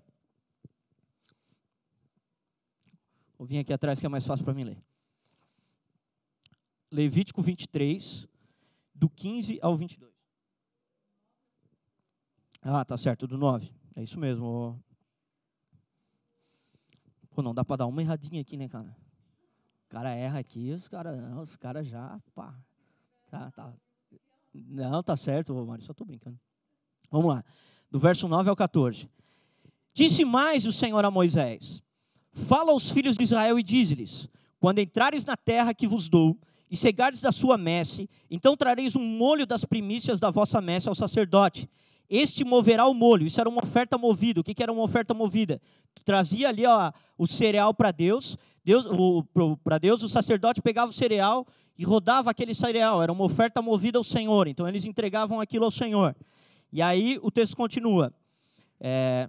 Vou 3.38 3.46
vir 3.46 3.58
aqui 3.58 3.72
atrás 3.72 4.00
que 4.00 4.06
é 4.06 4.08
mais 4.08 4.26
fácil 4.26 4.44
para 4.44 4.52
mim 4.52 4.64
ler. 4.64 4.89
Levítico 6.90 7.40
23, 7.40 8.26
do 8.94 9.08
15 9.08 9.58
ao 9.62 9.76
22. 9.76 10.12
Ah, 12.62 12.84
tá 12.84 12.96
certo, 12.96 13.26
do 13.26 13.38
9. 13.38 13.72
É 13.94 14.02
isso 14.02 14.18
mesmo. 14.18 14.82
Pô, 17.30 17.42
não 17.42 17.54
dá 17.54 17.64
para 17.64 17.76
dar 17.76 17.86
uma 17.86 18.02
erradinha 18.02 18.40
aqui, 18.40 18.56
né, 18.56 18.68
cara? 18.68 18.94
O 19.86 19.88
cara 19.88 20.10
erra 20.10 20.38
aqui, 20.38 20.72
os 20.72 20.88
caras 20.88 21.18
os 21.38 21.56
cara 21.56 21.82
já, 21.82 22.20
pá. 22.34 22.54
Tá, 23.30 23.50
tá. 23.52 23.72
Não, 24.52 25.02
tá 25.02 25.16
certo, 25.16 25.54
Mário, 25.64 25.84
só 25.84 25.92
estou 25.92 26.06
brincando. 26.06 26.38
Vamos 27.10 27.34
lá. 27.34 27.44
Do 27.90 27.98
verso 27.98 28.28
9 28.28 28.50
ao 28.50 28.56
14. 28.56 29.08
Disse 29.94 30.24
mais 30.24 30.66
o 30.66 30.72
Senhor 30.72 31.04
a 31.04 31.10
Moisés: 31.10 31.82
Fala 32.32 32.72
aos 32.72 32.90
filhos 32.90 33.16
de 33.16 33.24
Israel 33.24 33.58
e 33.58 33.62
diz-lhes: 33.62 34.28
Quando 34.58 34.78
entrares 34.78 35.24
na 35.24 35.36
terra 35.36 35.74
que 35.74 35.86
vos 35.88 36.08
dou, 36.08 36.38
e 36.70 36.76
cegardes 36.76 37.20
da 37.20 37.32
sua 37.32 37.58
messe, 37.58 38.08
então 38.30 38.56
trareis 38.56 38.94
um 38.94 39.04
molho 39.04 39.44
das 39.44 39.64
primícias 39.64 40.20
da 40.20 40.30
vossa 40.30 40.60
messe 40.60 40.88
ao 40.88 40.94
sacerdote. 40.94 41.68
Este 42.08 42.44
moverá 42.44 42.86
o 42.86 42.94
molho. 42.94 43.26
Isso 43.26 43.40
era 43.40 43.48
uma 43.48 43.62
oferta 43.62 43.96
movida. 43.96 44.40
O 44.40 44.44
que, 44.44 44.60
era 44.62 44.72
uma 44.72 44.82
oferta 44.82 45.14
movida? 45.14 45.60
Trazia 46.04 46.48
ali 46.48 46.66
ó, 46.66 46.92
o 47.16 47.26
cereal 47.26 47.72
para 47.72 47.92
Deus, 47.92 48.36
Deus 48.64 48.86
para 49.62 49.78
Deus, 49.78 50.02
o 50.02 50.08
sacerdote 50.08 50.60
pegava 50.60 50.90
o 50.90 50.94
cereal 50.94 51.46
e 51.78 51.84
rodava 51.84 52.30
aquele 52.30 52.54
cereal. 52.54 53.02
Era 53.02 53.12
uma 53.12 53.24
oferta 53.24 53.62
movida 53.62 53.98
ao 53.98 54.04
Senhor. 54.04 54.48
Então 54.48 54.68
eles 54.68 54.84
entregavam 54.84 55.40
aquilo 55.40 55.64
ao 55.64 55.70
Senhor. 55.70 56.16
E 56.72 56.82
aí 56.82 57.18
o 57.22 57.30
texto 57.30 57.56
continua. 57.56 58.12
É, 58.80 59.28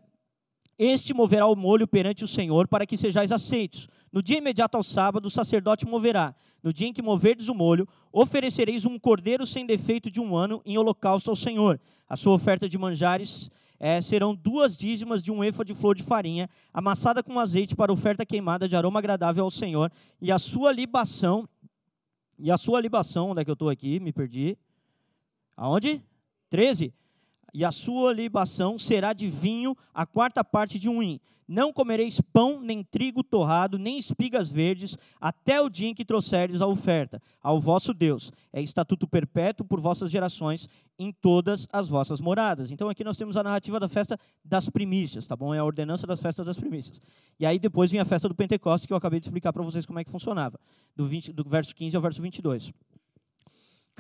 este 0.83 1.13
moverá 1.13 1.45
o 1.45 1.55
molho 1.55 1.88
perante 1.88 2.23
o 2.23 2.27
Senhor 2.27 2.67
para 2.67 2.88
que 2.88 2.97
sejais 2.97 3.31
aceitos. 3.31 3.88
No 4.11 4.19
dia 4.19 4.39
imediato 4.39 4.75
ao 4.75 4.81
sábado, 4.81 5.27
o 5.27 5.29
sacerdote 5.29 5.85
moverá. 5.85 6.33
No 6.63 6.73
dia 6.73 6.88
em 6.88 6.93
que 6.93 7.03
moverdes 7.03 7.47
o 7.50 7.53
molho, 7.53 7.88
oferecereis 8.11 8.83
um 8.83 8.97
cordeiro 8.97 9.45
sem 9.45 9.63
defeito 9.63 10.09
de 10.09 10.19
um 10.19 10.35
ano 10.35 10.59
em 10.65 10.79
holocausto 10.79 11.29
ao 11.29 11.35
Senhor. 11.35 11.79
A 12.09 12.17
sua 12.17 12.33
oferta 12.33 12.67
de 12.67 12.79
manjares 12.79 13.51
é, 13.79 14.01
serão 14.01 14.33
duas 14.33 14.75
dízimas 14.75 15.21
de 15.21 15.31
um 15.31 15.43
efa 15.43 15.63
de 15.63 15.75
flor 15.75 15.93
de 15.93 16.01
farinha, 16.01 16.50
amassada 16.73 17.21
com 17.21 17.39
azeite 17.39 17.75
para 17.75 17.93
oferta 17.93 18.25
queimada 18.25 18.67
de 18.67 18.75
aroma 18.75 18.97
agradável 18.97 19.43
ao 19.43 19.51
Senhor. 19.51 19.91
E 20.19 20.31
a 20.31 20.39
sua 20.39 20.71
libação, 20.71 21.47
e 22.39 22.50
a 22.50 22.57
sua 22.57 22.81
libação, 22.81 23.29
onde 23.29 23.41
é 23.41 23.45
que 23.45 23.51
eu 23.51 23.53
estou 23.53 23.69
aqui? 23.69 24.00
Me 24.00 24.11
perdi. 24.11 24.57
Aonde? 25.55 26.01
13 26.50 26.91
e 27.53 27.65
a 27.65 27.72
sua 27.72 28.13
libação 28.13 28.79
será 28.79 29.13
de 29.13 29.27
vinho 29.27 29.75
a 29.93 30.05
quarta 30.05 30.43
parte 30.43 30.79
de 30.79 30.89
um 30.89 31.01
hin. 31.01 31.20
Não 31.53 31.74
comereis 31.74 32.22
pão, 32.22 32.62
nem 32.62 32.81
trigo 32.81 33.22
torrado, 33.22 33.77
nem 33.77 33.98
espigas 33.98 34.48
verdes, 34.48 34.98
até 35.20 35.60
o 35.60 35.70
dia 35.70 35.89
em 35.89 35.93
que 35.93 36.05
trouxerdes 36.05 36.62
a 36.62 36.65
oferta 36.65 37.22
ao 37.41 37.60
vosso 37.60 37.93
Deus. 37.93 38.31
É 38.53 38.62
estatuto 38.62 39.05
perpétuo 39.05 39.65
por 39.65 39.81
vossas 39.81 40.10
gerações 40.10 40.70
em 40.98 41.12
todas 41.12 41.67
as 41.70 41.89
vossas 41.89 42.22
moradas. 42.22 42.72
Então 42.72 42.88
aqui 42.88 43.03
nós 43.03 43.17
temos 43.17 43.36
a 43.36 43.43
narrativa 43.43 43.81
da 43.81 43.89
festa 43.89 44.17
das 44.46 44.70
primícias, 44.70 45.27
tá 45.27 45.36
bom? 45.36 45.53
É 45.53 45.60
a 45.60 45.65
ordenança 45.65 46.08
das 46.08 46.22
festas 46.22 46.46
das 46.46 46.58
primícias. 46.58 47.01
E 47.38 47.46
aí 47.46 47.60
depois 47.60 47.91
vem 47.91 48.00
a 48.00 48.05
festa 48.05 48.29
do 48.29 48.36
Pentecostes, 48.36 48.86
que 48.86 48.93
eu 48.93 48.98
acabei 48.98 49.20
de 49.20 49.25
explicar 49.25 49.51
para 49.51 49.62
vocês 49.62 49.86
como 49.86 50.00
é 50.00 50.05
que 50.05 50.10
funcionava, 50.10 50.58
do, 50.96 51.05
20, 51.05 51.34
do 51.34 51.43
verso 51.43 51.75
15 51.75 51.98
ao 51.98 52.01
verso 52.01 52.22
22. 52.22 52.72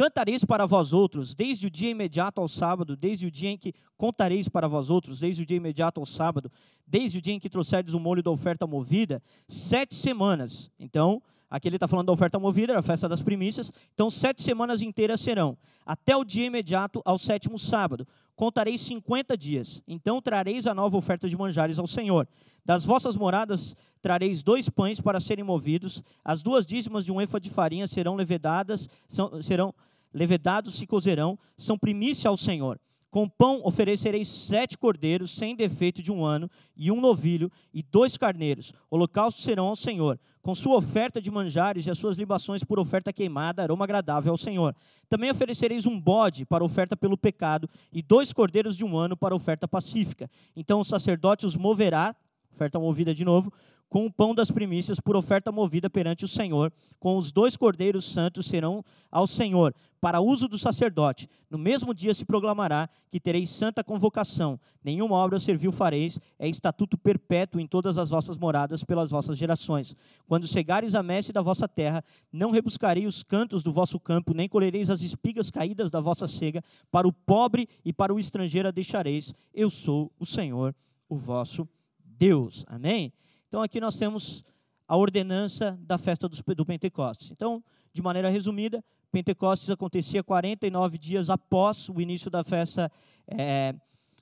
Cantareis 0.01 0.43
para 0.43 0.65
vós 0.65 0.93
outros, 0.93 1.35
desde 1.35 1.67
o 1.67 1.69
dia 1.69 1.91
imediato 1.91 2.41
ao 2.41 2.47
sábado, 2.47 2.97
desde 2.97 3.27
o 3.27 3.29
dia 3.29 3.51
em 3.51 3.55
que 3.55 3.71
contareis 3.95 4.49
para 4.49 4.67
vós 4.67 4.89
outros, 4.89 5.19
desde 5.19 5.43
o 5.43 5.45
dia 5.45 5.57
imediato 5.57 5.99
ao 5.99 6.07
sábado, 6.07 6.51
desde 6.87 7.19
o 7.19 7.21
dia 7.21 7.35
em 7.35 7.39
que 7.39 7.47
trouxerdes 7.47 7.93
o 7.93 7.99
molho 7.99 8.23
da 8.23 8.31
oferta 8.31 8.65
movida, 8.65 9.21
sete 9.47 9.93
semanas. 9.93 10.71
Então, 10.79 11.21
aqui 11.47 11.67
ele 11.67 11.75
está 11.75 11.87
falando 11.87 12.07
da 12.07 12.13
oferta 12.13 12.39
movida, 12.39 12.73
era 12.73 12.79
a 12.79 12.81
festa 12.83 13.07
das 13.07 13.21
primícias. 13.21 13.71
Então, 13.93 14.09
sete 14.09 14.41
semanas 14.41 14.81
inteiras 14.81 15.21
serão, 15.21 15.55
até 15.85 16.17
o 16.17 16.23
dia 16.23 16.47
imediato 16.47 16.99
ao 17.05 17.19
sétimo 17.19 17.59
sábado. 17.59 18.07
Contareis 18.35 18.81
cinquenta 18.81 19.37
dias. 19.37 19.83
Então, 19.87 20.19
trareis 20.19 20.65
a 20.65 20.73
nova 20.73 20.97
oferta 20.97 21.29
de 21.29 21.37
manjares 21.37 21.77
ao 21.77 21.85
Senhor. 21.85 22.27
Das 22.65 22.83
vossas 22.83 23.15
moradas 23.15 23.75
trareis 24.01 24.41
dois 24.41 24.67
pães 24.67 24.99
para 24.99 25.19
serem 25.19 25.43
movidos, 25.43 26.01
as 26.25 26.41
duas 26.41 26.65
dízimas 26.65 27.05
de 27.05 27.11
um 27.11 27.21
efa 27.21 27.39
de 27.39 27.51
farinha 27.51 27.85
serão 27.85 28.15
levedadas, 28.15 28.89
são, 29.07 29.39
serão 29.43 29.71
levedados 30.13 30.81
e 30.81 30.87
cozerão, 30.87 31.37
são 31.57 31.77
primícia 31.77 32.29
ao 32.29 32.37
Senhor. 32.37 32.79
Com 33.09 33.27
pão 33.27 33.59
oferecereis 33.65 34.29
sete 34.29 34.77
cordeiros 34.77 35.35
sem 35.35 35.53
defeito 35.53 36.01
de 36.01 36.11
um 36.11 36.23
ano, 36.23 36.49
e 36.77 36.89
um 36.89 37.01
novilho, 37.01 37.51
e 37.73 37.83
dois 37.83 38.15
carneiros. 38.15 38.73
Holocaustos 38.89 39.43
serão 39.43 39.67
ao 39.67 39.75
Senhor. 39.75 40.17
Com 40.41 40.55
sua 40.55 40.77
oferta 40.77 41.21
de 41.21 41.29
manjares 41.29 41.85
e 41.85 41.91
as 41.91 41.97
suas 41.97 42.17
libações 42.17 42.63
por 42.63 42.79
oferta 42.79 43.11
queimada, 43.11 43.61
aroma 43.61 43.83
agradável 43.83 44.31
ao 44.31 44.37
Senhor. 44.37 44.73
Também 45.09 45.29
oferecereis 45.29 45.85
um 45.85 45.99
bode 45.99 46.45
para 46.45 46.63
oferta 46.63 46.95
pelo 46.95 47.17
pecado, 47.17 47.69
e 47.91 48.01
dois 48.01 48.31
cordeiros 48.31 48.77
de 48.77 48.85
um 48.85 48.97
ano 48.97 49.17
para 49.17 49.35
oferta 49.35 49.67
pacífica. 49.67 50.29
Então 50.55 50.79
o 50.79 50.85
sacerdote 50.85 51.45
os 51.45 51.57
moverá, 51.57 52.15
oferta 52.49 52.79
movida 52.79 53.13
de 53.13 53.25
novo, 53.25 53.51
com 53.91 54.05
o 54.05 54.11
pão 54.11 54.33
das 54.33 54.49
primícias 54.49 55.01
por 55.01 55.17
oferta 55.17 55.51
movida 55.51 55.89
perante 55.89 56.23
o 56.23 56.27
Senhor, 56.27 56.71
com 56.97 57.17
os 57.17 57.29
dois 57.29 57.57
cordeiros 57.57 58.05
santos 58.05 58.45
serão 58.45 58.85
ao 59.11 59.27
Senhor, 59.27 59.75
para 59.99 60.21
uso 60.21 60.47
do 60.47 60.57
sacerdote. 60.57 61.29
No 61.49 61.57
mesmo 61.57 61.93
dia 61.93 62.13
se 62.13 62.23
proclamará 62.23 62.89
que 63.09 63.19
tereis 63.19 63.49
santa 63.49 63.83
convocação. 63.83 64.57
Nenhuma 64.81 65.17
obra 65.17 65.41
servil 65.41 65.73
fareis, 65.73 66.17
é 66.39 66.47
estatuto 66.47 66.97
perpétuo 66.97 67.59
em 67.59 67.67
todas 67.67 67.97
as 67.97 68.09
vossas 68.09 68.37
moradas 68.37 68.81
pelas 68.81 69.11
vossas 69.11 69.37
gerações. 69.37 69.93
Quando 70.25 70.47
cegares 70.47 70.95
a 70.95 71.03
messe 71.03 71.33
da 71.33 71.41
vossa 71.41 71.67
terra, 71.67 72.01
não 72.31 72.51
rebuscarei 72.51 73.05
os 73.05 73.23
cantos 73.23 73.61
do 73.61 73.73
vosso 73.73 73.99
campo, 73.99 74.33
nem 74.33 74.47
colhereis 74.47 74.89
as 74.89 75.01
espigas 75.01 75.51
caídas 75.51 75.91
da 75.91 75.99
vossa 75.99 76.27
cega, 76.27 76.63
para 76.89 77.05
o 77.05 77.11
pobre 77.11 77.67
e 77.83 77.91
para 77.91 78.13
o 78.13 78.19
estrangeiro 78.19 78.69
a 78.69 78.71
deixareis. 78.71 79.33
Eu 79.53 79.69
sou 79.69 80.09
o 80.17 80.25
Senhor, 80.25 80.73
o 81.09 81.17
vosso 81.17 81.67
Deus. 81.99 82.63
Amém? 82.69 83.11
Então 83.51 83.61
aqui 83.61 83.81
nós 83.81 83.97
temos 83.97 84.45
a 84.87 84.95
ordenança 84.95 85.77
da 85.81 85.97
festa 85.97 86.29
do 86.29 86.65
Pentecostes. 86.65 87.31
Então, 87.31 87.61
de 87.91 88.01
maneira 88.01 88.29
resumida, 88.29 88.81
Pentecostes 89.11 89.69
acontecia 89.69 90.23
49 90.23 90.97
dias 90.97 91.29
após 91.29 91.89
o 91.89 91.99
início 91.99 92.31
da 92.31 92.45
festa 92.45 92.89
é, 93.27 93.75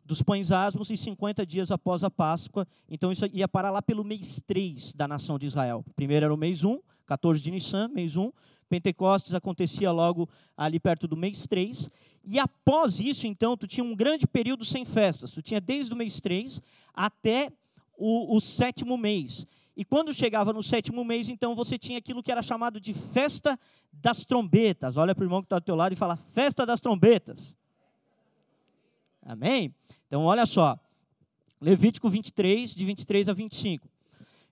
dos 0.03 0.23
pães 0.23 0.51
asmos 0.51 0.89
e 0.89 0.97
50 0.97 1.45
dias 1.45 1.69
após 1.69 2.03
a 2.03 2.09
Páscoa. 2.09 2.67
Então 2.89 3.11
isso 3.11 3.23
ia 3.31 3.47
parar 3.47 3.69
lá 3.69 3.83
pelo 3.83 4.03
mês 4.03 4.41
3 4.47 4.93
da 4.93 5.07
nação 5.07 5.37
de 5.37 5.45
Israel. 5.45 5.85
Primeiro 5.95 6.25
era 6.25 6.33
o 6.33 6.37
mês 6.37 6.63
1, 6.63 6.79
14 7.05 7.39
de 7.39 7.51
Nissan, 7.51 7.87
mês 7.89 8.17
1. 8.17 8.31
Pentecostes 8.67 9.35
acontecia 9.35 9.91
logo 9.91 10.27
ali 10.57 10.79
perto 10.79 11.07
do 11.07 11.15
mês 11.15 11.45
3. 11.45 11.87
E 12.23 12.39
após 12.39 12.99
isso, 12.99 13.27
então, 13.27 13.55
tu 13.55 13.67
tinha 13.67 13.83
um 13.83 13.95
grande 13.95 14.25
período 14.25 14.65
sem 14.65 14.85
festas. 14.85 15.29
Tu 15.29 15.43
tinha 15.43 15.61
desde 15.61 15.93
o 15.93 15.95
mês 15.95 16.19
3 16.19 16.59
até 16.95 17.51
o, 17.99 18.35
o 18.35 18.39
sétimo 18.39 18.97
mês. 18.97 19.45
E 19.75 19.85
quando 19.85 20.13
chegava 20.13 20.51
no 20.51 20.63
sétimo 20.63 21.03
mês, 21.03 21.29
então 21.29 21.53
você 21.53 21.77
tinha 21.77 21.99
aquilo 21.99 22.23
que 22.23 22.31
era 22.31 22.41
chamado 22.41 22.79
de 22.79 22.93
festa 22.93 23.59
das 23.93 24.25
trombetas. 24.25 24.97
Olha 24.97 25.13
para 25.13 25.21
o 25.21 25.25
irmão 25.25 25.41
que 25.41 25.45
está 25.45 25.59
do 25.59 25.65
teu 25.65 25.75
lado 25.75 25.93
e 25.93 25.95
fala, 25.95 26.15
festa 26.15 26.65
das 26.65 26.81
trombetas. 26.81 27.55
Amém? 29.21 29.73
Então, 30.07 30.23
olha 30.23 30.45
só. 30.45 30.79
Levítico 31.61 32.09
23, 32.09 32.73
de 32.73 32.85
23 32.85 33.29
a 33.29 33.33
25. 33.33 33.87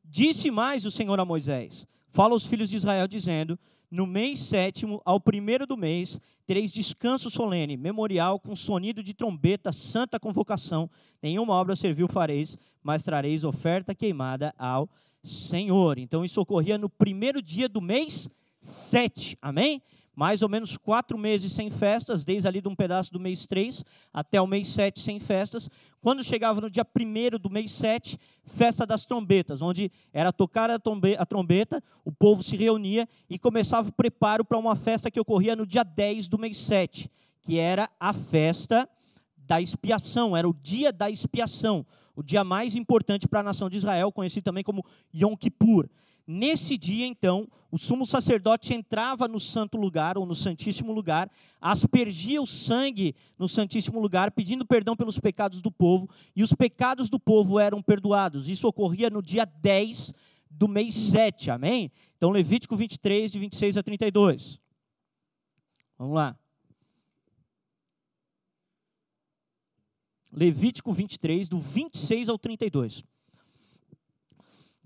Disse 0.04 0.52
mais 0.52 0.86
o 0.86 0.92
Senhor 0.92 1.20
a 1.20 1.26
Moisés: 1.26 1.88
Fala 2.10 2.34
aos 2.34 2.46
filhos 2.46 2.70
de 2.70 2.78
Israel, 2.78 3.08
dizendo: 3.08 3.58
no 3.90 4.06
mês 4.06 4.40
sétimo, 4.40 5.02
ao 5.06 5.20
primeiro 5.20 5.66
do 5.66 5.78
mês, 5.78 6.20
tereis 6.46 6.72
descanso 6.72 7.30
solene, 7.30 7.78
memorial, 7.78 8.40
com 8.40 8.56
sonido 8.56 9.02
de 9.02 9.14
trombeta, 9.14 9.72
santa 9.72 10.20
convocação. 10.20 10.90
Nenhuma 11.22 11.54
obra 11.54 11.76
serviu 11.76 12.08
fareis, 12.08 12.58
mas 12.84 13.04
trareis 13.04 13.44
oferta 13.44 13.96
queimada 13.96 14.54
ao 14.58 14.90
Senhor. 15.24 15.98
Então, 15.98 16.24
isso 16.24 16.40
ocorria 16.42 16.78
no 16.78 16.90
primeiro 16.90 17.42
dia 17.42 17.68
do 17.68 17.82
mês 17.82 18.30
sete. 18.62 19.38
Amém? 19.42 19.82
Mais 20.18 20.42
ou 20.42 20.50
menos 20.50 20.76
quatro 20.78 21.16
meses 21.16 21.52
sem 21.52 21.70
festas, 21.70 22.24
desde 22.24 22.48
ali 22.48 22.60
de 22.60 22.68
um 22.68 22.76
pedaço 22.76 23.14
do 23.14 23.20
mês 23.20 23.46
3 23.46 23.86
até 24.12 24.42
o 24.42 24.48
mês 24.48 24.68
7 24.70 25.00
sem 25.00 25.20
festas. 25.20 25.70
Quando 26.02 26.24
chegava 26.24 26.60
no 26.60 26.72
dia 26.72 26.84
1 26.84 27.38
do 27.38 27.52
mês 27.52 27.70
7, 27.70 28.20
festa 28.44 28.84
das 28.84 29.06
trombetas, 29.06 29.62
onde 29.62 29.92
era 30.12 30.34
tocar 30.34 30.72
a 30.72 30.80
trombeta, 30.80 31.84
o 32.04 32.12
povo 32.12 32.42
se 32.42 32.58
reunia 32.58 33.08
e 33.30 33.38
começava 33.38 33.90
o 33.90 33.92
preparo 33.92 34.44
para 34.44 34.58
uma 34.58 34.76
festa 34.76 35.12
que 35.12 35.20
ocorria 35.20 35.56
no 35.56 35.68
dia 35.68 35.84
10 35.84 36.28
do 36.28 36.40
mês 36.40 36.58
7, 36.58 37.12
que 37.44 37.60
era 37.60 37.88
a 38.00 38.12
festa 38.12 38.90
da 39.38 39.62
expiação, 39.62 40.36
era 40.36 40.50
o 40.50 40.54
dia 40.64 40.92
da 40.92 41.12
expiação, 41.12 41.86
o 42.16 42.24
dia 42.24 42.44
mais 42.44 42.76
importante 42.76 43.28
para 43.28 43.42
a 43.42 43.44
nação 43.44 43.70
de 43.70 43.78
Israel, 43.78 44.12
conhecido 44.12 44.46
também 44.46 44.64
como 44.64 44.84
Yom 45.14 45.36
Kippur. 45.38 45.88
Nesse 46.30 46.78
dia, 46.78 47.08
então, 47.08 47.48
o 47.72 47.78
sumo 47.78 48.06
sacerdote 48.06 48.74
entrava 48.74 49.30
no 49.30 49.40
santo 49.40 49.78
lugar, 49.78 50.18
ou 50.18 50.26
no 50.26 50.36
santíssimo 50.36 50.92
lugar, 50.92 51.32
aspergia 51.62 52.42
o 52.42 52.46
sangue 52.46 53.16
no 53.40 53.48
santíssimo 53.48 53.98
lugar, 53.98 54.32
pedindo 54.32 54.66
perdão 54.66 54.94
pelos 54.94 55.18
pecados 55.18 55.62
do 55.62 55.72
povo, 55.72 56.10
e 56.36 56.44
os 56.44 56.52
pecados 56.52 57.10
do 57.10 57.18
povo 57.18 57.58
eram 57.58 57.82
perdoados. 57.82 58.50
Isso 58.50 58.68
ocorria 58.68 59.10
no 59.10 59.22
dia 59.22 59.46
10 59.46 60.14
do 60.52 60.68
mês 60.68 60.94
7, 60.96 61.50
amém? 61.50 61.90
Então, 62.18 62.30
Levítico 62.30 62.76
23, 62.76 63.32
de 63.32 63.40
26 63.40 63.78
a 63.78 63.84
32. 63.84 64.60
Vamos 65.98 66.16
lá. 66.16 66.38
Levítico 70.30 70.92
23, 70.92 71.48
do 71.48 71.58
26 71.58 72.28
ao 72.28 72.38
32. 72.38 73.04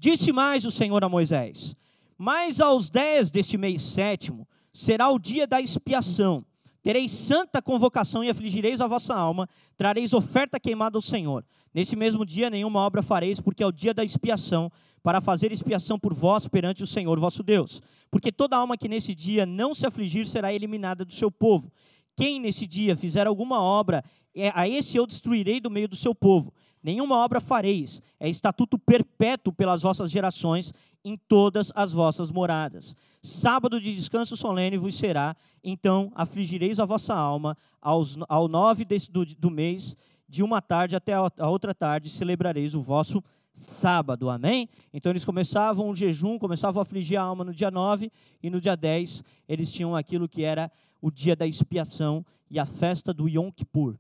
Disse 0.01 0.31
mais 0.31 0.65
o 0.65 0.72
Senhor 0.72 1.03
a 1.03 1.08
Moisés: 1.08 1.75
Mas 2.17 2.60
aos 2.60 2.89
dez 2.89 3.29
deste 3.29 3.55
mês 3.55 3.84
sétimo, 3.84 4.48
será 4.74 5.08
o 5.12 5.20
dia 5.20 5.46
da 5.46 5.62
expiação. 5.62 6.43
Tereis 6.81 7.12
santa 7.12 7.62
convocação 7.62 8.24
e 8.24 8.29
afligireis 8.31 8.81
a 8.81 8.88
vossa 8.88 9.13
alma, 9.13 9.48
trareis 9.77 10.12
oferta 10.12 10.60
queimada 10.60 10.98
ao 10.98 11.03
Senhor. 11.03 11.46
Nesse 11.72 11.96
mesmo 11.96 12.25
dia 12.25 12.50
nenhuma 12.50 12.79
obra 12.79 13.03
fareis, 13.03 13.39
porque 13.39 13.62
é 13.62 13.67
o 13.67 13.72
dia 13.72 13.93
da 13.93 14.03
expiação, 14.03 14.72
para 15.03 15.22
fazer 15.22 15.51
expiação 15.51 16.00
por 16.00 16.15
vós 16.15 16.48
perante 16.48 16.81
o 16.81 16.88
Senhor 16.88 17.20
vosso 17.20 17.43
Deus. 17.43 17.79
Porque 18.10 18.31
toda 18.31 18.58
alma 18.58 18.75
que 18.75 18.89
nesse 18.89 19.13
dia 19.13 19.46
não 19.46 19.75
se 19.75 19.86
afligir 19.86 20.25
será 20.25 20.51
eliminada 20.51 21.05
do 21.05 21.13
seu 21.13 21.29
povo. 21.29 21.72
Quem 22.15 22.39
nesse 22.39 22.65
dia 22.65 22.98
fizer 22.98 23.27
alguma 23.27 23.62
obra, 23.62 24.03
é, 24.34 24.51
a 24.55 24.67
esse 24.67 24.98
eu 24.98 25.05
destruirei 25.05 25.60
do 25.60 25.70
meio 25.70 25.88
do 25.88 25.96
seu 25.96 26.15
povo. 26.15 26.51
Nenhuma 26.83 27.17
obra 27.17 27.39
fareis, 27.39 28.01
é 28.19 28.27
estatuto 28.27 28.77
perpétuo 28.77 29.53
pelas 29.53 29.83
vossas 29.83 30.09
gerações 30.09 30.73
em 31.03 31.15
todas 31.15 31.71
as 31.75 31.91
vossas 31.91 32.31
moradas. 32.31 32.95
Sábado 33.21 33.79
de 33.79 33.95
descanso 33.95 34.35
solene 34.35 34.77
vos 34.77 34.95
será, 34.95 35.35
então 35.63 36.11
afligireis 36.15 36.79
a 36.79 36.85
vossa 36.85 37.13
alma, 37.13 37.55
aos, 37.79 38.17
ao 38.27 38.47
nove 38.47 38.83
desse, 38.83 39.11
do, 39.11 39.25
do 39.25 39.51
mês, 39.51 39.95
de 40.27 40.41
uma 40.41 40.61
tarde 40.61 40.95
até 40.95 41.13
a, 41.13 41.50
outra 41.50 41.73
tarde, 41.73 42.09
celebrareis 42.09 42.73
o 42.73 42.81
vosso 42.81 43.23
sábado, 43.53 44.29
amém? 44.29 44.69
Então 44.93 45.11
eles 45.11 45.25
começavam 45.25 45.89
o 45.89 45.95
jejum, 45.95 46.39
começavam 46.39 46.79
a 46.79 46.83
afligir 46.83 47.17
a 47.17 47.23
alma 47.23 47.43
no 47.43 47.53
dia 47.53 47.69
9, 47.69 48.11
e 48.41 48.50
no 48.50 48.61
dia 48.61 48.75
10 48.75 49.23
eles 49.47 49.71
tinham 49.71 49.95
aquilo 49.95 50.27
que 50.29 50.43
era 50.43 50.71
o 51.01 51.11
dia 51.11 51.35
da 51.35 51.45
expiação 51.45 52.25
e 52.50 52.57
a 52.59 52.65
festa 52.65 53.13
do 53.13 53.27
Yom 53.27 53.51
Kippur. 53.51 53.97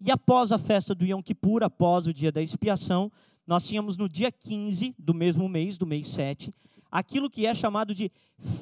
E 0.00 0.10
após 0.10 0.50
a 0.50 0.58
festa 0.58 0.94
do 0.94 1.04
Yom 1.04 1.22
Kippur, 1.22 1.62
após 1.62 2.06
o 2.06 2.14
dia 2.14 2.32
da 2.32 2.40
expiação, 2.40 3.12
nós 3.46 3.66
tínhamos 3.66 3.96
no 3.96 4.08
dia 4.08 4.32
15 4.32 4.94
do 4.98 5.12
mesmo 5.12 5.48
mês, 5.48 5.76
do 5.76 5.86
mês 5.86 6.08
7, 6.08 6.54
aquilo 6.90 7.28
que 7.28 7.46
é 7.46 7.54
chamado 7.54 7.94
de 7.94 8.10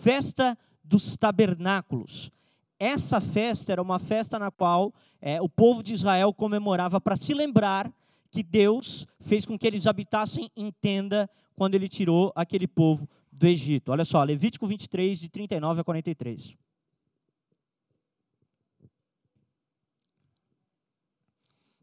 Festa 0.02 0.58
dos 0.82 1.16
Tabernáculos. 1.16 2.32
Essa 2.78 3.20
festa 3.20 3.72
era 3.72 3.82
uma 3.82 3.98
festa 3.98 4.38
na 4.38 4.50
qual 4.50 4.92
é, 5.20 5.40
o 5.40 5.48
povo 5.48 5.82
de 5.82 5.94
Israel 5.94 6.32
comemorava 6.32 7.00
para 7.00 7.16
se 7.16 7.34
lembrar 7.34 7.92
que 8.30 8.42
Deus 8.42 9.06
fez 9.20 9.44
com 9.44 9.58
que 9.58 9.66
eles 9.66 9.86
habitassem 9.86 10.50
em 10.56 10.70
tenda 10.80 11.28
quando 11.54 11.74
ele 11.74 11.88
tirou 11.88 12.32
aquele 12.34 12.66
povo 12.66 13.08
do 13.32 13.46
Egito. 13.46 13.90
Olha 13.90 14.04
só, 14.04 14.22
Levítico 14.22 14.66
23, 14.66 15.18
de 15.18 15.28
39 15.28 15.80
a 15.80 15.84
43. 15.84 16.56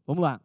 Vamos 0.06 0.22
lá. 0.22 0.40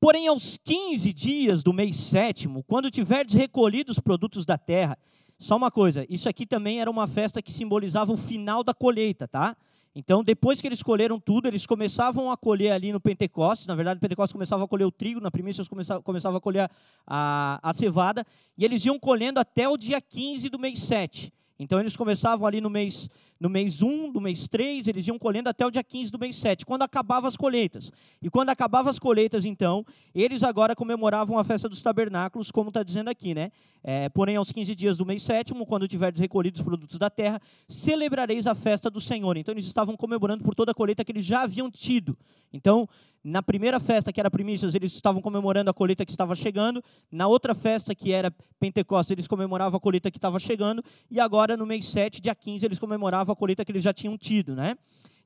Porém, 0.00 0.28
aos 0.28 0.58
15 0.58 1.12
dias 1.12 1.62
do 1.62 1.72
mês 1.72 1.96
sétimo, 1.96 2.62
quando 2.64 2.90
tiverdes 2.90 3.34
recolhido 3.34 3.90
os 3.90 3.98
produtos 3.98 4.44
da 4.44 4.58
terra, 4.58 4.98
só 5.38 5.56
uma 5.56 5.70
coisa, 5.70 6.04
isso 6.10 6.28
aqui 6.28 6.44
também 6.44 6.80
era 6.80 6.90
uma 6.90 7.06
festa 7.06 7.40
que 7.40 7.52
simbolizava 7.52 8.12
o 8.12 8.16
final 8.16 8.62
da 8.62 8.74
colheita, 8.74 9.26
tá? 9.26 9.56
Então, 9.94 10.24
depois 10.24 10.60
que 10.60 10.66
eles 10.66 10.82
colheram 10.82 11.20
tudo, 11.20 11.46
eles 11.46 11.64
começavam 11.66 12.30
a 12.30 12.36
colher 12.36 12.72
ali 12.72 12.92
no 12.92 13.00
Pentecostes. 13.00 13.66
Na 13.66 13.76
verdade, 13.76 13.96
no 13.96 14.00
Pentecostes 14.00 14.32
começava 14.32 14.64
a 14.64 14.68
colher 14.68 14.84
o 14.84 14.90
trigo, 14.90 15.20
na 15.20 15.30
primícia 15.30 15.60
eles 15.60 15.68
começavam, 15.68 16.02
começavam 16.02 16.36
a 16.36 16.40
colher 16.40 16.68
a, 17.06 17.60
a 17.62 17.72
cevada, 17.72 18.26
e 18.58 18.64
eles 18.64 18.84
iam 18.84 18.98
colhendo 18.98 19.38
até 19.38 19.68
o 19.68 19.76
dia 19.76 20.00
15 20.00 20.48
do 20.48 20.58
mês 20.58 20.80
7. 20.80 21.32
Então 21.58 21.78
eles 21.78 21.96
começavam 21.96 22.46
ali 22.46 22.60
no 22.60 22.70
mês 22.70 23.08
no 23.38 23.50
mês 23.50 23.82
1, 23.82 24.12
no 24.12 24.20
mês 24.20 24.48
3, 24.48 24.88
eles 24.88 25.06
iam 25.06 25.18
colhendo 25.18 25.48
até 25.48 25.66
o 25.66 25.70
dia 25.70 25.82
15 25.82 26.10
do 26.10 26.18
mês 26.18 26.36
7, 26.36 26.64
quando 26.64 26.82
acabavam 26.82 27.28
as 27.28 27.36
colheitas. 27.36 27.92
E 28.22 28.30
quando 28.30 28.48
acabavam 28.48 28.90
as 28.90 28.98
colheitas, 28.98 29.44
então, 29.44 29.84
eles 30.14 30.42
agora 30.42 30.74
comemoravam 30.74 31.38
a 31.38 31.44
festa 31.44 31.68
dos 31.68 31.82
tabernáculos, 31.82 32.50
como 32.50 32.68
está 32.68 32.82
dizendo 32.82 33.10
aqui, 33.10 33.34
né? 33.34 33.50
É, 33.82 34.08
porém, 34.08 34.36
aos 34.36 34.50
15 34.50 34.74
dias 34.74 34.98
do 34.98 35.04
mês 35.04 35.22
7, 35.22 35.52
quando 35.66 35.86
tiverdes 35.86 36.20
recolhido 36.20 36.56
os 36.56 36.64
produtos 36.64 36.98
da 36.98 37.10
terra, 37.10 37.38
celebrareis 37.68 38.46
a 38.46 38.54
festa 38.54 38.88
do 38.88 39.00
Senhor. 39.00 39.36
Então, 39.36 39.52
eles 39.52 39.66
estavam 39.66 39.96
comemorando 39.96 40.42
por 40.42 40.54
toda 40.54 40.70
a 40.70 40.74
colheita 40.74 41.04
que 41.04 41.12
eles 41.12 41.24
já 41.24 41.42
haviam 41.42 41.70
tido. 41.70 42.16
Então, 42.50 42.88
na 43.24 43.42
primeira 43.42 43.80
festa, 43.80 44.12
que 44.12 44.20
era 44.20 44.30
primícias, 44.30 44.74
eles 44.74 44.92
estavam 44.92 45.22
comemorando 45.22 45.70
a 45.70 45.74
colheita 45.74 46.04
que 46.04 46.12
estava 46.12 46.36
chegando. 46.36 46.84
Na 47.10 47.26
outra 47.26 47.54
festa, 47.54 47.94
que 47.94 48.12
era 48.12 48.30
Pentecostes, 48.60 49.12
eles 49.12 49.26
comemoravam 49.26 49.78
a 49.78 49.80
colheita 49.80 50.10
que 50.10 50.18
estava 50.18 50.38
chegando. 50.38 50.84
E 51.10 51.18
agora, 51.18 51.56
no 51.56 51.64
mês 51.64 51.86
7, 51.86 52.20
dia 52.20 52.34
15, 52.34 52.66
eles 52.66 52.78
comemoravam 52.78 53.32
a 53.32 53.36
colheita 53.36 53.64
que 53.64 53.72
eles 53.72 53.82
já 53.82 53.94
tinham 53.94 54.18
tido, 54.18 54.54
né? 54.54 54.76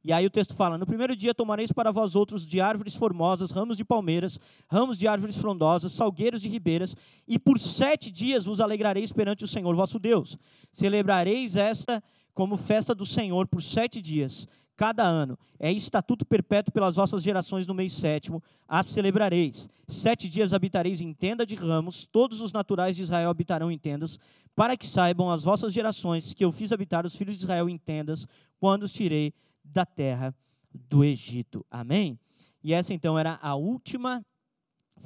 E 0.04 0.12
aí 0.12 0.24
o 0.24 0.30
texto 0.30 0.54
fala: 0.54 0.78
No 0.78 0.86
primeiro 0.86 1.16
dia 1.16 1.34
tomareis 1.34 1.72
para 1.72 1.90
vós 1.90 2.14
outros 2.14 2.46
de 2.46 2.60
árvores 2.60 2.94
formosas, 2.94 3.50
ramos 3.50 3.76
de 3.76 3.84
palmeiras, 3.84 4.38
ramos 4.68 4.96
de 4.96 5.08
árvores 5.08 5.36
frondosas, 5.36 5.90
salgueiros 5.90 6.40
de 6.40 6.48
ribeiras, 6.48 6.94
e 7.26 7.36
por 7.36 7.58
sete 7.58 8.12
dias 8.12 8.46
vos 8.46 8.60
alegrareis 8.60 9.12
perante 9.12 9.42
o 9.42 9.48
Senhor 9.48 9.74
vosso 9.74 9.98
Deus. 9.98 10.38
Celebrareis 10.70 11.56
esta 11.56 12.02
como 12.32 12.56
festa 12.56 12.94
do 12.94 13.04
Senhor 13.04 13.48
por 13.48 13.60
sete 13.60 14.00
dias, 14.00 14.46
cada 14.78 15.02
ano. 15.02 15.36
É 15.58 15.70
estatuto 15.72 16.24
perpétuo 16.24 16.72
pelas 16.72 16.94
vossas 16.94 17.20
gerações 17.20 17.66
no 17.66 17.74
mês 17.74 17.92
sétimo, 17.92 18.40
a 18.66 18.82
celebrareis. 18.84 19.68
Sete 19.88 20.28
dias 20.28 20.54
habitareis 20.54 21.00
em 21.00 21.12
tenda 21.12 21.44
de 21.44 21.56
ramos, 21.56 22.06
todos 22.06 22.40
os 22.40 22.52
naturais 22.52 22.94
de 22.94 23.02
Israel 23.02 23.28
habitarão 23.28 23.72
em 23.72 23.76
tendas, 23.76 24.20
para 24.54 24.76
que 24.76 24.86
saibam 24.86 25.32
as 25.32 25.42
vossas 25.42 25.72
gerações 25.72 26.32
que 26.32 26.44
eu 26.44 26.52
fiz 26.52 26.70
habitar 26.70 27.04
os 27.04 27.16
filhos 27.16 27.36
de 27.36 27.42
Israel 27.42 27.68
em 27.68 27.76
tendas, 27.76 28.24
quando 28.60 28.84
os 28.84 28.92
tirei 28.92 29.34
da 29.64 29.84
terra 29.84 30.32
do 30.72 31.02
Egito. 31.02 31.66
Amém? 31.68 32.16
E 32.62 32.72
essa 32.72 32.94
então 32.94 33.18
era 33.18 33.36
a 33.42 33.56
última 33.56 34.24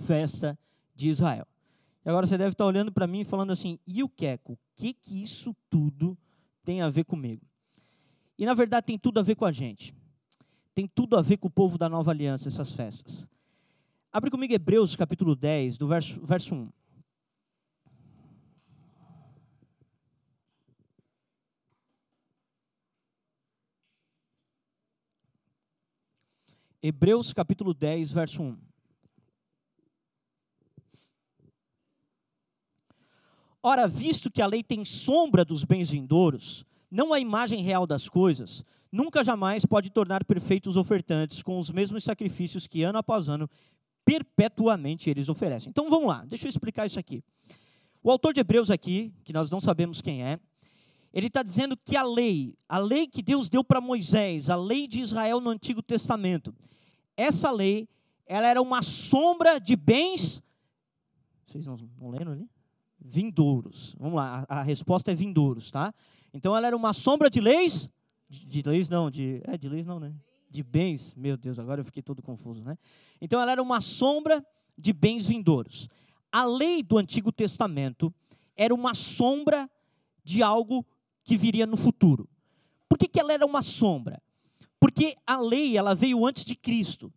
festa 0.05 0.59
de 0.95 1.09
Israel. 1.09 1.47
E 2.05 2.11
agora 2.11 2.27
você 2.27 2.37
deve 2.37 2.53
estar 2.53 2.67
olhando 2.67 2.93
para 2.93 3.07
mim 3.07 3.21
e 3.21 3.25
falando 3.25 3.53
assim: 3.53 3.79
e 3.87 4.03
o 4.03 4.09
Queco, 4.09 4.53
o 4.53 4.59
que, 4.77 4.93
que 4.93 5.23
isso 5.23 5.57
tudo 5.71 6.19
tem 6.63 6.83
a 6.83 6.91
ver 6.91 7.05
comigo? 7.05 7.52
E 8.43 8.45
na 8.45 8.55
verdade 8.55 8.87
tem 8.87 8.99
tudo 8.99 9.21
a 9.21 9.23
ver 9.23 9.37
com 9.37 9.45
a 9.45 9.53
gente. 9.53 9.95
Tem 10.75 10.89
tudo 10.89 11.17
a 11.17 11.23
ver 11.23 11.37
com 11.37 11.47
o 11.47 11.51
povo 11.51 11.79
da 11.79 11.89
nova 11.89 12.11
aliança, 12.11 12.49
essas 12.49 12.73
festas. 12.73 13.25
Abre 14.13 14.33
comigo 14.33 14.53
Hebreus 14.53 14.97
capítulo 14.97 15.37
10, 15.37 15.79
do 15.79 15.87
verso, 15.87 16.21
verso 16.27 16.53
1. 16.53 16.73
Hebreus 26.83 27.33
capítulo 27.33 27.73
10, 27.73 28.11
verso 28.11 28.43
1. 28.43 28.59
Ora, 33.63 33.87
visto 33.87 34.29
que 34.33 34.43
a 34.43 34.47
lei 34.47 34.65
tem 34.65 34.85
sombra 34.85 35.45
dos 35.45 35.63
bens 35.63 35.93
vindouros, 35.93 36.67
não 36.93 37.15
a 37.15 37.19
imagem 37.19 37.63
real 37.63 37.87
das 37.87 38.07
coisas, 38.07 38.63
nunca 38.93 39.25
jamais 39.25 39.65
pode 39.65 39.89
tornar 39.89 40.25
perfeitos 40.27 40.73
os 40.73 40.77
ofertantes 40.77 41.43
com 41.43 41.59
os 41.59 41.71
mesmos 41.71 42.05
sacrifícios 42.05 42.67
que 42.67 42.83
ano 42.83 42.99
após 42.99 43.31
ano 43.31 43.49
perpetuamente 44.05 45.09
eles 45.09 45.31
oferecem. 45.31 45.71
Então 45.71 45.89
vamos 45.89 46.09
lá, 46.09 46.23
deixa 46.27 46.47
eu 46.47 46.51
explicar 46.51 46.85
isso 46.85 46.99
aqui. 46.99 47.25
O 48.03 48.11
autor 48.11 48.35
de 48.35 48.41
Hebreus 48.41 48.71
aqui, 48.71 49.11
que 49.25 49.33
nós 49.33 49.51
não 49.51 49.59
sabemos 49.59 50.03
quem 50.03 50.23
é, 50.23 50.39
ele 51.15 51.29
está 51.29 51.43
dizendo 51.43 51.77
que 51.77 51.97
a 51.97 52.03
lei, 52.03 52.55
a 52.69 52.79
lei 52.79 53.07
que 53.07 53.23
Deus 53.23 53.49
deu 53.49 53.65
para 53.65 53.81
Moisés, 53.81 54.51
a 54.51 54.57
lei 54.57 54.87
de 54.87 55.01
Israel 55.01 55.41
no 55.41 55.51
Antigo 55.51 55.83
Testamento, 55.83 56.55
essa 57.17 57.51
lei, 57.51 57.89
ela 58.27 58.49
era 58.49 58.61
uma 58.61 58.83
sombra 58.83 59.59
de 59.59 59.77
bens. 59.77 60.43
Vocês 61.47 61.65
não, 61.67 61.77
não 61.99 62.33
ali? 62.33 62.49
Vindouros. 62.99 63.95
Vamos 63.99 64.17
lá, 64.17 64.47
a, 64.49 64.61
a, 64.61 64.63
resposta 64.63 65.13
é 65.13 65.15
vindouros, 65.15 65.71
tá? 65.71 65.95
Então 66.33 66.57
ela 66.57 66.67
era 66.67 66.77
uma 66.77 66.93
sombra 66.93 67.29
de 67.29 67.41
leis. 67.41 67.91
De, 68.29 68.47
de 68.47 68.63
leis 68.63 68.89
não, 68.89 69.11
de. 69.11 69.43
É, 69.45 69.57
de 69.59 69.69
leis 69.69 69.87
não, 69.87 70.01
né? 70.01 70.13
De 70.51 70.63
bens. 70.63 71.15
Meu 71.15 71.37
Deus, 71.37 71.59
agora 71.59 71.81
eu 71.81 71.85
fiquei 71.85 72.03
todo 72.03 72.23
confuso, 72.23 72.63
né? 72.63 72.79
Então 73.21 73.41
ela 73.41 73.53
era 73.53 73.63
uma 73.63 73.81
sombra 73.81 74.45
de 74.77 74.93
bens 74.93 75.27
vindouros. 75.27 75.89
A 76.31 76.45
lei 76.45 76.83
do 76.83 76.99
Antigo 76.99 77.31
Testamento 77.31 78.13
era 78.57 78.75
uma 78.75 78.95
sombra 78.95 79.71
de 80.25 80.43
algo 80.43 80.85
que 81.25 81.37
viria 81.37 81.67
no 81.67 81.77
futuro. 81.77 82.29
Por 82.89 82.99
que, 82.99 83.09
que 83.09 83.21
ela 83.21 83.33
era 83.33 83.45
uma 83.45 83.63
sombra? 83.63 84.23
Porque 84.81 85.17
a 85.27 85.41
lei, 85.41 85.77
ela 85.77 85.95
veio 85.95 86.27
antes 86.27 86.45
de 86.45 86.57
Cristo. 86.57 87.13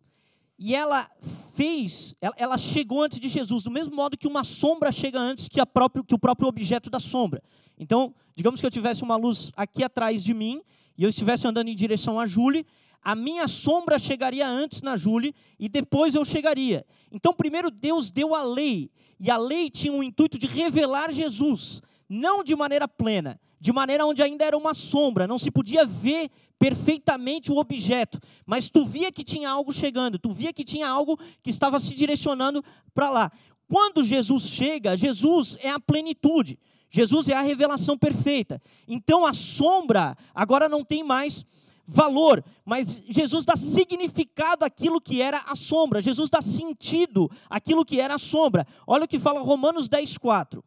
E 0.58 0.74
ela 0.74 1.10
fez, 1.54 2.14
ela, 2.20 2.34
ela, 2.38 2.58
chegou 2.58 3.02
antes 3.02 3.20
de 3.20 3.28
Jesus, 3.28 3.64
do 3.64 3.70
mesmo 3.70 3.94
modo 3.94 4.16
que 4.16 4.26
uma 4.26 4.42
sombra 4.42 4.90
chega 4.90 5.18
antes 5.18 5.48
que, 5.48 5.64
próprio, 5.66 6.02
que 6.02 6.14
o 6.14 6.18
próprio 6.18 6.48
objeto 6.48 6.88
da 6.88 6.98
sombra. 6.98 7.42
Então, 7.78 8.14
digamos 8.34 8.60
que 8.60 8.66
eu 8.66 8.70
tivesse 8.70 9.02
uma 9.02 9.16
luz 9.16 9.52
aqui 9.56 9.84
atrás 9.84 10.24
de 10.24 10.32
mim, 10.32 10.62
e 10.96 11.02
eu 11.02 11.10
estivesse 11.10 11.46
andando 11.46 11.68
em 11.68 11.76
direção 11.76 12.18
a 12.18 12.26
Júlia, 12.26 12.64
a 13.02 13.14
minha 13.14 13.46
sombra 13.46 13.98
chegaria 13.98 14.48
antes 14.48 14.82
na 14.82 14.96
Júlia, 14.96 15.34
e 15.58 15.68
depois 15.68 16.14
eu 16.14 16.24
chegaria. 16.24 16.84
Então, 17.12 17.32
primeiro 17.32 17.70
Deus 17.70 18.10
deu 18.10 18.34
a 18.34 18.42
lei, 18.42 18.90
e 19.20 19.30
a 19.30 19.36
lei 19.36 19.70
tinha 19.70 19.92
o 19.92 20.02
intuito 20.02 20.38
de 20.38 20.46
revelar 20.46 21.12
Jesus, 21.12 21.82
não 22.08 22.42
de 22.44 22.54
maneira 22.54 22.86
plena, 22.86 23.40
de 23.60 23.72
maneira 23.72 24.06
onde 24.06 24.22
ainda 24.22 24.44
era 24.44 24.56
uma 24.56 24.74
sombra, 24.74 25.26
não 25.26 25.38
se 25.38 25.50
podia 25.50 25.84
ver 25.84 26.30
perfeitamente 26.58 27.52
o 27.52 27.58
objeto, 27.58 28.20
mas 28.44 28.70
tu 28.70 28.84
via 28.86 29.12
que 29.12 29.24
tinha 29.24 29.50
algo 29.50 29.72
chegando, 29.72 30.18
tu 30.18 30.32
via 30.32 30.52
que 30.52 30.64
tinha 30.64 30.88
algo 30.88 31.18
que 31.42 31.50
estava 31.50 31.78
se 31.78 31.94
direcionando 31.94 32.64
para 32.94 33.10
lá. 33.10 33.32
Quando 33.68 34.02
Jesus 34.02 34.44
chega, 34.44 34.96
Jesus 34.96 35.56
é 35.60 35.70
a 35.70 35.80
plenitude. 35.80 36.58
Jesus 36.88 37.28
é 37.28 37.34
a 37.34 37.42
revelação 37.42 37.98
perfeita. 37.98 38.62
Então 38.86 39.26
a 39.26 39.34
sombra 39.34 40.16
agora 40.34 40.68
não 40.68 40.84
tem 40.84 41.02
mais 41.02 41.44
valor, 41.86 42.44
mas 42.64 43.02
Jesus 43.08 43.44
dá 43.44 43.54
significado 43.54 44.64
àquilo 44.64 45.00
que 45.00 45.20
era 45.20 45.44
a 45.46 45.54
sombra. 45.54 46.00
Jesus 46.00 46.30
dá 46.30 46.40
sentido 46.40 47.30
àquilo 47.50 47.84
que 47.84 48.00
era 48.00 48.14
a 48.14 48.18
sombra. 48.18 48.66
Olha 48.86 49.04
o 49.04 49.08
que 49.08 49.18
fala 49.18 49.40
Romanos 49.40 49.88
10, 49.88 50.18
4. 50.18 50.64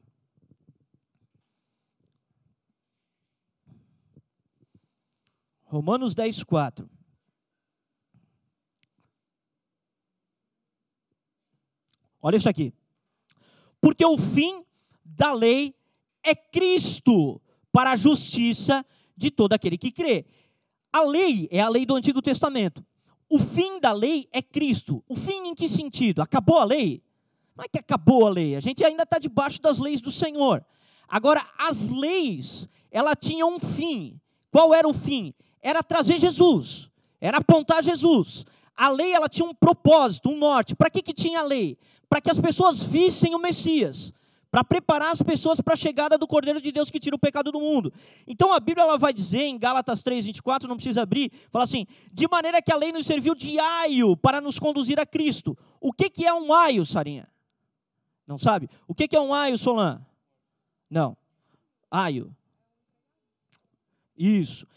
Romanos 5.70 6.16
10, 6.16 6.44
4. 6.44 6.90
Olha 12.22 12.36
isso 12.36 12.50
aqui. 12.50 12.74
Porque 13.80 14.04
o 14.04 14.18
fim 14.18 14.66
da 15.06 15.32
lei 15.32 15.76
é 16.24 16.36
Cristo 16.36 17.40
para 17.72 17.92
a 17.92 17.96
justiça 17.96 18.84
de 19.16 19.30
todo 19.30 19.54
aquele 19.54 19.78
que 19.78 19.92
crê. 19.92 20.26
A 20.92 21.04
lei 21.04 21.48
é 21.52 21.62
a 21.62 21.70
lei 21.70 21.86
do 21.86 21.96
Antigo 21.96 22.22
Testamento. 22.22 22.84
O 23.30 23.38
fim 23.38 23.80
da 23.80 23.92
lei 23.92 24.28
é 24.32 24.42
Cristo. 24.42 25.04
O 25.08 25.16
fim 25.16 25.50
em 25.50 25.56
que 25.56 25.70
sentido? 25.70 26.22
Acabou 26.22 26.58
a 26.58 26.64
lei? 26.64 27.04
Não 27.56 27.64
é 27.64 27.68
que 27.68 27.78
acabou 27.78 28.26
a 28.26 28.30
lei, 28.30 28.56
a 28.56 28.60
gente 28.60 28.84
ainda 28.84 29.04
está 29.04 29.20
debaixo 29.20 29.62
das 29.62 29.78
leis 29.78 30.02
do 30.02 30.12
Senhor. 30.12 30.66
Agora, 31.08 31.46
as 31.58 31.90
leis, 31.90 32.68
ela 32.90 33.16
tinha 33.16 33.46
um 33.46 33.60
fim. 33.60 34.20
Qual 34.50 34.74
era 34.74 34.88
o 34.88 34.94
fim? 34.94 35.34
Era 35.62 35.84
trazer 35.84 36.20
Jesus, 36.20 36.90
era 37.20 37.38
apontar 37.38 37.84
Jesus. 37.84 38.46
A 38.76 38.90
lei, 38.90 39.14
ela 39.14 39.28
tinha 39.28 39.48
um 39.48 39.54
propósito, 39.54 40.30
um 40.30 40.38
norte. 40.38 40.76
Para 40.76 40.90
que, 40.90 41.02
que 41.02 41.14
tinha 41.14 41.40
a 41.40 41.44
lei? 41.44 41.78
Para 42.08 42.22
que 42.22 42.32
as 42.32 42.40
pessoas 42.40 42.82
vissem 42.82 43.36
o 43.36 43.40
Messias 43.40 44.14
para 44.52 44.64
preparar 44.64 45.12
as 45.12 45.22
pessoas 45.22 45.62
para 45.62 45.74
a 45.74 45.78
chegada 45.78 46.18
do 46.18 46.28
Cordeiro 46.28 46.60
de 46.60 46.72
Deus 46.72 46.90
que 46.90 47.00
tira 47.00 47.16
o 47.16 47.20
pecado 47.20 47.52
do 47.52 47.60
mundo. 47.60 47.94
Então 48.26 48.52
a 48.52 48.60
Bíblia 48.60 48.84
ela 48.84 48.98
vai 48.98 49.14
dizer 49.14 49.42
em 49.42 49.58
Gálatas 49.58 50.02
3:24, 50.02 50.68
não 50.68 50.76
precisa 50.76 51.04
abrir, 51.04 51.32
fala 51.52 51.64
assim: 51.64 51.86
"De 52.12 52.28
maneira 52.28 52.62
que 52.62 52.72
a 52.72 52.76
lei 52.76 52.92
nos 52.92 53.06
serviu 53.06 53.36
de 53.36 53.60
aio 53.60 54.18
para 54.18 54.42
nos 54.42 54.58
conduzir 54.58 55.00
a 55.00 55.06
Cristo". 55.06 55.58
O 55.80 55.94
que 55.94 56.10
que 56.10 56.26
é 56.26 56.34
um 56.34 56.52
aio, 56.52 56.86
Sarinha? 56.86 57.28
Não 58.26 58.38
sabe? 58.38 58.70
O 58.88 58.96
que 58.96 59.08
que 59.08 59.16
é 59.16 59.22
um 59.22 59.34
aio, 59.34 59.58
Solan? 59.58 60.06
Não. 60.90 61.16
Aio. 61.90 62.36
Isso. 64.18 64.68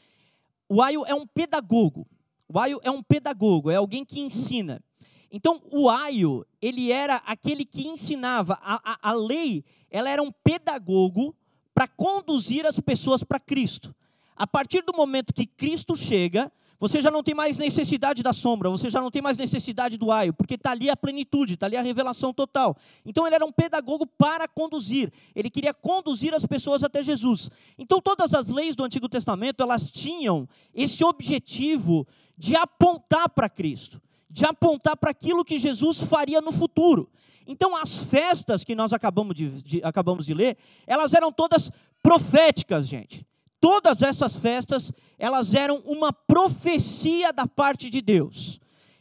O 0.75 0.81
aio 0.81 1.05
é 1.05 1.15
um 1.15 1.27
pedagogo. 1.27 2.07
O 2.49 2.59
aio 2.59 2.81
é 2.83 2.91
um 2.91 3.03
pedagogo, 3.03 3.71
é 3.71 3.75
alguém 3.75 4.07
que 4.07 4.19
ensina. 4.19 4.83
Então, 5.31 5.61
o 5.71 5.91
aio, 5.91 6.47
ele 6.63 6.91
era 6.91 7.17
aquele 7.27 7.63
que 7.67 7.87
ensinava. 7.87 8.59
A, 8.63 8.81
a, 8.93 9.11
a 9.11 9.13
lei, 9.13 9.67
ela 9.91 10.09
era 10.09 10.23
um 10.23 10.33
pedagogo 10.33 11.37
para 11.75 11.87
conduzir 11.87 12.65
as 12.65 12.81
pessoas 12.81 13.23
para 13.23 13.39
Cristo. 13.39 13.95
A 14.35 14.47
partir 14.47 14.81
do 14.81 14.97
momento 14.97 15.35
que 15.35 15.45
Cristo 15.45 15.95
chega, 15.95 16.51
você 16.83 17.01
já 17.01 17.13
não 17.13 17.23
tem 17.23 17.33
mais 17.33 17.59
necessidade 17.59 18.25
da 18.25 18.33
sombra, 18.33 18.69
você 18.69 18.91
já 18.91 19.01
não 19.01 19.09
tem 19.09 19.23
mais 19.23 19.39
necessidade 19.39 19.97
do 19.97 20.11
aio, 20.11 20.35
porque 20.35 20.55
está 20.55 20.73
ali 20.73 20.91
a 20.91 20.97
plenitude, 20.97 21.55
está 21.55 21.67
ali 21.67 21.77
a 21.77 21.83
revelação 21.83 22.35
total. 22.35 22.77
Então 23.07 23.25
ele 23.25 23.37
era 23.37 23.47
um 23.47 23.53
pedagogo 23.53 24.05
para 24.05 24.49
conduzir, 24.49 25.13
ele 25.33 25.49
queria 25.49 25.73
conduzir 25.73 26.35
as 26.35 26.45
pessoas 26.45 26.83
até 26.83 27.01
Jesus. 27.01 27.53
Então 27.79 28.01
todas 28.01 28.35
as 28.35 28.49
leis 28.49 28.75
do 28.75 28.83
Antigo 28.83 29.09
Testamento, 29.09 29.63
elas 29.63 29.93
tinham 29.93 30.49
esse 30.75 31.05
objetivo 31.05 32.05
de 32.37 32.57
apontar 32.57 33.29
para 33.29 33.49
Cristo 33.49 34.03
de 34.33 34.47
apontar 34.47 34.97
para 34.97 35.11
aquilo 35.11 35.45
que 35.45 35.59
Jesus 35.59 36.03
faria 36.03 36.41
no 36.41 36.53
futuro. 36.53 37.07
Então, 37.47 37.77
as 37.77 38.03
festas 38.03 38.65
que 38.65 38.75
nós 38.75 38.95
acabamos 38.95 39.37
de, 39.37 39.51
de, 39.63 39.85
acabamos 39.85 40.25
de 40.25 40.33
ler, 40.33 40.57
elas 40.87 41.13
eram 41.13 41.31
todas 41.31 41.71
proféticas, 42.03 42.89
gente. 42.89 43.27
Todas 43.63 44.03
essas 44.03 44.35
festas, 44.35 44.93
elas 45.17 45.55
eram 45.55 45.77
uma 45.87 46.13
profecia 46.13 47.33
da 47.33 47.47
parte 47.47 47.89
de 47.89 48.03
Deus. 48.03 48.59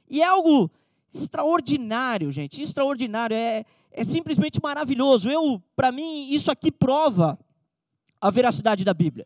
E 0.08 0.21
é 0.21 0.26
algo 0.26 0.69
extraordinário, 1.12 2.30
gente, 2.30 2.62
extraordinário, 2.62 3.36
é, 3.36 3.65
é 3.91 4.04
simplesmente 4.04 4.62
maravilhoso. 4.62 5.32
Eu, 5.32 5.60
para 5.76 5.91
mim, 5.91 6.30
isso 6.30 6.52
aqui 6.52 6.71
prova 6.71 7.39
a 8.21 8.30
veracidade 8.30 8.86
da 8.86 8.93
Bíblia. 8.93 9.26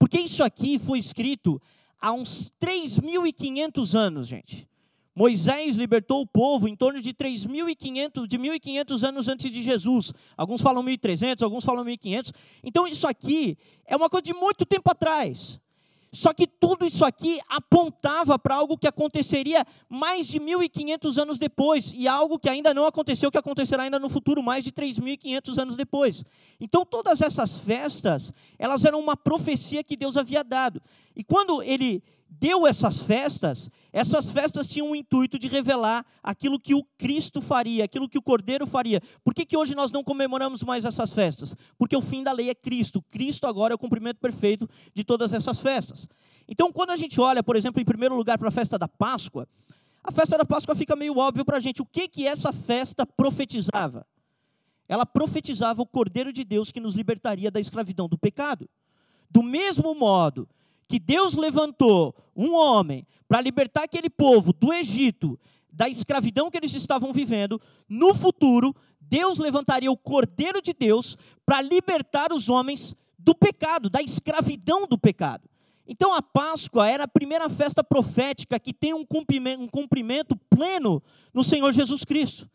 Porque 0.00 0.18
isso 0.18 0.42
aqui 0.42 0.80
foi 0.80 0.98
escrito 0.98 1.62
há 2.00 2.12
uns 2.12 2.52
3.500 2.60 3.94
anos, 3.96 4.26
gente. 4.26 4.68
Moisés 5.14 5.76
libertou 5.76 6.22
o 6.22 6.26
povo 6.26 6.66
em 6.66 6.74
torno 6.74 7.00
de 7.00 7.12
3.500, 7.12 8.26
de 8.26 8.38
1.500 8.38 9.02
anos 9.08 9.28
antes 9.28 9.50
de 9.50 9.62
Jesus. 9.62 10.12
Alguns 10.36 10.62
falam 10.62 10.82
1.300, 10.82 11.42
alguns 11.42 11.64
falam 11.64 11.84
1.500. 11.84 12.32
Então 12.64 12.86
isso 12.86 13.06
aqui 13.06 13.58
é 13.86 13.94
uma 13.96 14.08
coisa 14.08 14.24
de 14.24 14.32
muito 14.32 14.64
tempo 14.64 14.90
atrás. 14.90 15.60
Só 16.14 16.34
que 16.34 16.46
tudo 16.46 16.84
isso 16.84 17.06
aqui 17.06 17.40
apontava 17.48 18.38
para 18.38 18.54
algo 18.54 18.76
que 18.76 18.86
aconteceria 18.86 19.66
mais 19.88 20.26
de 20.26 20.38
1.500 20.38 21.22
anos 21.22 21.38
depois, 21.38 21.90
e 21.94 22.06
algo 22.06 22.38
que 22.38 22.50
ainda 22.50 22.74
não 22.74 22.84
aconteceu, 22.84 23.32
que 23.32 23.38
acontecerá 23.38 23.84
ainda 23.84 23.98
no 23.98 24.10
futuro, 24.10 24.42
mais 24.42 24.62
de 24.62 24.70
3.500 24.70 25.58
anos 25.58 25.74
depois. 25.74 26.22
Então, 26.60 26.84
todas 26.84 27.22
essas 27.22 27.56
festas, 27.56 28.30
elas 28.58 28.84
eram 28.84 29.00
uma 29.00 29.16
profecia 29.16 29.82
que 29.82 29.96
Deus 29.96 30.18
havia 30.18 30.44
dado. 30.44 30.82
E 31.16 31.24
quando 31.24 31.62
ele 31.62 32.02
deu 32.38 32.66
essas 32.66 33.00
festas, 33.00 33.70
essas 33.92 34.30
festas 34.30 34.66
tinham 34.66 34.90
o 34.90 34.96
intuito 34.96 35.38
de 35.38 35.48
revelar 35.48 36.04
aquilo 36.22 36.58
que 36.58 36.74
o 36.74 36.84
Cristo 36.96 37.42
faria, 37.42 37.84
aquilo 37.84 38.08
que 38.08 38.18
o 38.18 38.22
Cordeiro 38.22 38.66
faria. 38.66 39.02
Por 39.22 39.34
que, 39.34 39.44
que 39.44 39.56
hoje 39.56 39.74
nós 39.74 39.92
não 39.92 40.02
comemoramos 40.02 40.62
mais 40.62 40.84
essas 40.84 41.12
festas? 41.12 41.54
Porque 41.76 41.96
o 41.96 42.00
fim 42.00 42.22
da 42.22 42.32
lei 42.32 42.48
é 42.48 42.54
Cristo. 42.54 43.02
Cristo 43.02 43.46
agora 43.46 43.74
é 43.74 43.76
o 43.76 43.78
cumprimento 43.78 44.18
perfeito 44.18 44.68
de 44.94 45.04
todas 45.04 45.32
essas 45.32 45.60
festas. 45.60 46.08
Então, 46.48 46.72
quando 46.72 46.90
a 46.90 46.96
gente 46.96 47.20
olha, 47.20 47.42
por 47.42 47.54
exemplo, 47.54 47.80
em 47.80 47.84
primeiro 47.84 48.14
lugar 48.16 48.38
para 48.38 48.48
a 48.48 48.52
festa 48.52 48.78
da 48.78 48.88
Páscoa, 48.88 49.46
a 50.02 50.10
festa 50.10 50.38
da 50.38 50.44
Páscoa 50.44 50.74
fica 50.74 50.96
meio 50.96 51.18
óbvio 51.18 51.44
para 51.44 51.58
a 51.58 51.60
gente. 51.60 51.82
O 51.82 51.86
que, 51.86 52.08
que 52.08 52.26
essa 52.26 52.52
festa 52.52 53.04
profetizava? 53.04 54.06
Ela 54.88 55.06
profetizava 55.06 55.82
o 55.82 55.86
Cordeiro 55.86 56.32
de 56.32 56.44
Deus 56.44 56.72
que 56.72 56.80
nos 56.80 56.94
libertaria 56.94 57.50
da 57.50 57.60
escravidão 57.60 58.08
do 58.08 58.18
pecado. 58.18 58.68
Do 59.30 59.42
mesmo 59.42 59.94
modo 59.94 60.48
que 60.92 60.98
Deus 60.98 61.34
levantou 61.36 62.14
um 62.36 62.52
homem 62.52 63.06
para 63.26 63.40
libertar 63.40 63.84
aquele 63.84 64.10
povo 64.10 64.52
do 64.52 64.74
Egito, 64.74 65.40
da 65.72 65.88
escravidão 65.88 66.50
que 66.50 66.58
eles 66.58 66.74
estavam 66.74 67.14
vivendo, 67.14 67.58
no 67.88 68.14
futuro, 68.14 68.76
Deus 69.00 69.38
levantaria 69.38 69.90
o 69.90 69.96
Cordeiro 69.96 70.60
de 70.60 70.74
Deus 70.74 71.16
para 71.46 71.62
libertar 71.62 72.30
os 72.30 72.50
homens 72.50 72.94
do 73.18 73.34
pecado, 73.34 73.88
da 73.88 74.02
escravidão 74.02 74.86
do 74.86 74.98
pecado. 74.98 75.48
Então 75.86 76.12
a 76.12 76.20
Páscoa 76.20 76.86
era 76.86 77.04
a 77.04 77.08
primeira 77.08 77.48
festa 77.48 77.82
profética 77.82 78.60
que 78.60 78.74
tem 78.74 78.92
um 78.92 79.02
cumprimento, 79.02 79.62
um 79.62 79.68
cumprimento 79.68 80.36
pleno 80.50 81.02
no 81.32 81.42
Senhor 81.42 81.72
Jesus 81.72 82.04
Cristo. 82.04 82.46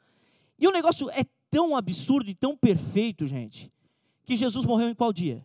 E 0.60 0.68
o 0.68 0.72
negócio 0.72 1.10
é 1.10 1.26
tão 1.50 1.76
absurdo 1.76 2.30
e 2.30 2.36
tão 2.36 2.56
perfeito, 2.56 3.26
gente, 3.26 3.74
que 4.24 4.36
Jesus 4.36 4.64
morreu 4.64 4.90
em 4.90 4.94
qual 4.94 5.12
dia? 5.12 5.44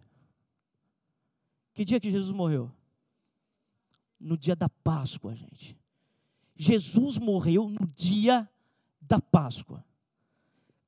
Que 1.73 1.87
dia 1.87 1.99
que 1.99 2.11
Jesus 2.11 2.37
morreu? 2.37 2.71
No 4.23 4.39
dia 4.39 4.55
da 4.55 4.69
Páscoa, 4.69 5.35
gente. 5.35 5.77
Jesus 6.55 7.19
morreu 7.19 7.69
no 7.69 7.87
dia 7.89 8.49
da 9.01 9.21
Páscoa. 9.21 9.85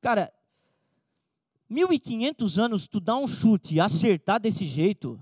Cara, 0.00 0.32
1500 1.68 2.58
anos 2.58 2.86
tu 2.86 3.00
dá 3.00 3.16
um 3.16 3.26
chute 3.26 3.74
e 3.74 3.80
acertar 3.80 4.40
desse 4.40 4.66
jeito, 4.66 5.20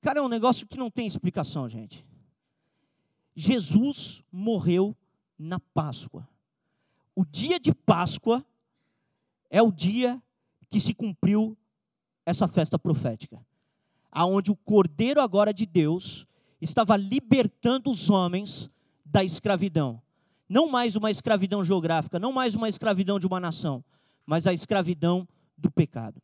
cara, 0.00 0.20
é 0.20 0.22
um 0.22 0.28
negócio 0.28 0.66
que 0.66 0.78
não 0.78 0.90
tem 0.90 1.06
explicação, 1.06 1.68
gente. 1.68 2.06
Jesus 3.36 4.22
morreu 4.32 4.96
na 5.38 5.60
Páscoa. 5.60 6.26
O 7.14 7.24
dia 7.24 7.60
de 7.60 7.74
Páscoa 7.74 8.44
é 9.50 9.60
o 9.60 9.70
dia 9.70 10.22
que 10.68 10.80
se 10.80 10.94
cumpriu 10.94 11.56
essa 12.24 12.48
festa 12.48 12.78
profética, 12.78 13.44
aonde 14.10 14.50
o 14.50 14.56
Cordeiro 14.56 15.20
agora 15.20 15.52
de 15.52 15.66
Deus 15.66 16.26
estava 16.64 16.96
libertando 16.96 17.90
os 17.90 18.10
homens 18.10 18.70
da 19.04 19.22
escravidão. 19.22 20.02
Não 20.48 20.68
mais 20.68 20.96
uma 20.96 21.10
escravidão 21.10 21.62
geográfica, 21.62 22.18
não 22.18 22.32
mais 22.32 22.54
uma 22.54 22.68
escravidão 22.68 23.18
de 23.18 23.26
uma 23.26 23.38
nação, 23.38 23.84
mas 24.26 24.46
a 24.46 24.52
escravidão 24.52 25.28
do 25.56 25.70
pecado. 25.70 26.20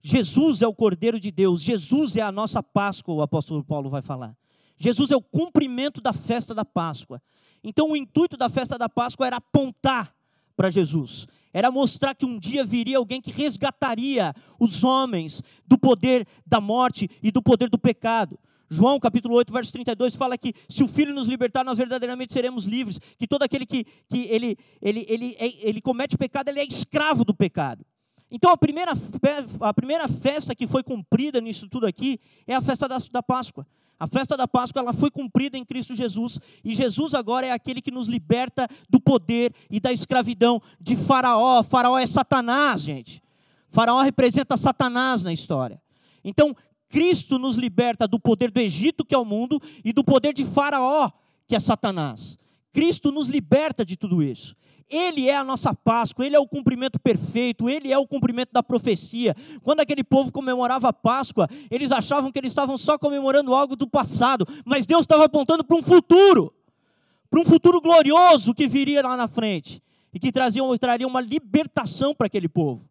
Jesus 0.00 0.62
é 0.62 0.66
o 0.66 0.74
Cordeiro 0.74 1.18
de 1.18 1.30
Deus, 1.30 1.60
Jesus 1.60 2.16
é 2.16 2.22
a 2.22 2.32
nossa 2.32 2.62
Páscoa, 2.62 3.14
o 3.14 3.22
apóstolo 3.22 3.64
Paulo 3.64 3.90
vai 3.90 4.00
falar. 4.00 4.36
Jesus 4.76 5.10
é 5.10 5.16
o 5.16 5.22
cumprimento 5.22 6.00
da 6.00 6.12
festa 6.12 6.54
da 6.54 6.64
Páscoa. 6.64 7.20
Então, 7.62 7.90
o 7.90 7.96
intuito 7.96 8.36
da 8.36 8.48
festa 8.48 8.78
da 8.78 8.88
Páscoa 8.88 9.26
era 9.26 9.36
apontar 9.36 10.14
para 10.56 10.70
Jesus, 10.70 11.26
era 11.52 11.70
mostrar 11.70 12.14
que 12.14 12.24
um 12.24 12.38
dia 12.38 12.64
viria 12.64 12.98
alguém 12.98 13.20
que 13.20 13.30
resgataria 13.30 14.34
os 14.58 14.84
homens 14.84 15.42
do 15.66 15.76
poder 15.76 16.26
da 16.46 16.60
morte 16.60 17.10
e 17.22 17.30
do 17.30 17.42
poder 17.42 17.68
do 17.68 17.78
pecado. 17.78 18.38
João 18.70 19.00
capítulo 19.00 19.34
8, 19.36 19.52
verso 19.52 19.72
32 19.72 20.14
fala 20.14 20.36
que 20.36 20.54
se 20.68 20.82
o 20.82 20.88
Filho 20.88 21.14
nos 21.14 21.26
libertar, 21.26 21.64
nós 21.64 21.78
verdadeiramente 21.78 22.32
seremos 22.32 22.64
livres. 22.64 22.98
Que 23.18 23.26
todo 23.26 23.42
aquele 23.42 23.64
que, 23.64 23.84
que 24.08 24.26
ele, 24.30 24.58
ele, 24.82 25.06
ele, 25.08 25.36
ele 25.38 25.80
comete 25.80 26.16
pecado, 26.18 26.48
ele 26.48 26.60
é 26.60 26.64
escravo 26.64 27.24
do 27.24 27.34
pecado. 27.34 27.84
Então, 28.30 28.50
a 28.50 28.56
primeira, 28.56 28.92
a 29.60 29.74
primeira 29.74 30.06
festa 30.06 30.54
que 30.54 30.66
foi 30.66 30.82
cumprida 30.82 31.40
nisso 31.40 31.68
tudo 31.68 31.86
aqui 31.86 32.20
é 32.46 32.54
a 32.54 32.60
festa 32.60 32.86
da, 32.86 32.98
da 33.10 33.22
Páscoa. 33.22 33.66
A 33.98 34.06
festa 34.06 34.36
da 34.36 34.46
Páscoa 34.46 34.80
ela 34.80 34.92
foi 34.92 35.10
cumprida 35.10 35.58
em 35.58 35.64
Cristo 35.64 35.96
Jesus 35.96 36.38
e 36.62 36.72
Jesus 36.72 37.14
agora 37.14 37.46
é 37.46 37.50
aquele 37.50 37.82
que 37.82 37.90
nos 37.90 38.06
liberta 38.06 38.68
do 38.88 39.00
poder 39.00 39.52
e 39.68 39.80
da 39.80 39.92
escravidão 39.92 40.62
de 40.80 40.94
Faraó. 40.94 41.62
Faraó 41.64 41.98
é 41.98 42.06
Satanás, 42.06 42.82
gente. 42.82 43.20
Faraó 43.70 44.00
representa 44.02 44.56
Satanás 44.56 45.24
na 45.24 45.32
história. 45.32 45.80
Então, 46.22 46.54
Cristo 46.88 47.38
nos 47.38 47.56
liberta 47.56 48.08
do 48.08 48.18
poder 48.18 48.50
do 48.50 48.60
Egito, 48.60 49.04
que 49.04 49.14
é 49.14 49.18
o 49.18 49.24
mundo, 49.24 49.60
e 49.84 49.92
do 49.92 50.02
poder 50.02 50.32
de 50.32 50.44
Faraó, 50.44 51.10
que 51.46 51.54
é 51.54 51.60
Satanás. 51.60 52.38
Cristo 52.72 53.12
nos 53.12 53.28
liberta 53.28 53.84
de 53.84 53.96
tudo 53.96 54.22
isso. 54.22 54.56
Ele 54.90 55.28
é 55.28 55.36
a 55.36 55.44
nossa 55.44 55.74
Páscoa, 55.74 56.24
ele 56.24 56.34
é 56.34 56.38
o 56.38 56.48
cumprimento 56.48 56.98
perfeito, 56.98 57.68
ele 57.68 57.92
é 57.92 57.98
o 57.98 58.06
cumprimento 58.06 58.52
da 58.52 58.62
profecia. 58.62 59.36
Quando 59.62 59.80
aquele 59.80 60.02
povo 60.02 60.32
comemorava 60.32 60.88
a 60.88 60.92
Páscoa, 60.92 61.46
eles 61.70 61.92
achavam 61.92 62.32
que 62.32 62.38
eles 62.38 62.52
estavam 62.52 62.78
só 62.78 62.98
comemorando 62.98 63.54
algo 63.54 63.76
do 63.76 63.86
passado, 63.86 64.46
mas 64.64 64.86
Deus 64.86 65.02
estava 65.02 65.24
apontando 65.24 65.62
para 65.62 65.76
um 65.76 65.82
futuro, 65.82 66.54
para 67.28 67.40
um 67.40 67.44
futuro 67.44 67.82
glorioso 67.82 68.54
que 68.54 68.66
viria 68.66 69.02
lá 69.02 69.14
na 69.14 69.28
frente 69.28 69.82
e 70.12 70.18
que 70.18 70.32
trazia, 70.32 70.62
traria 70.80 71.06
uma 71.06 71.20
libertação 71.20 72.14
para 72.14 72.26
aquele 72.26 72.48
povo. 72.48 72.88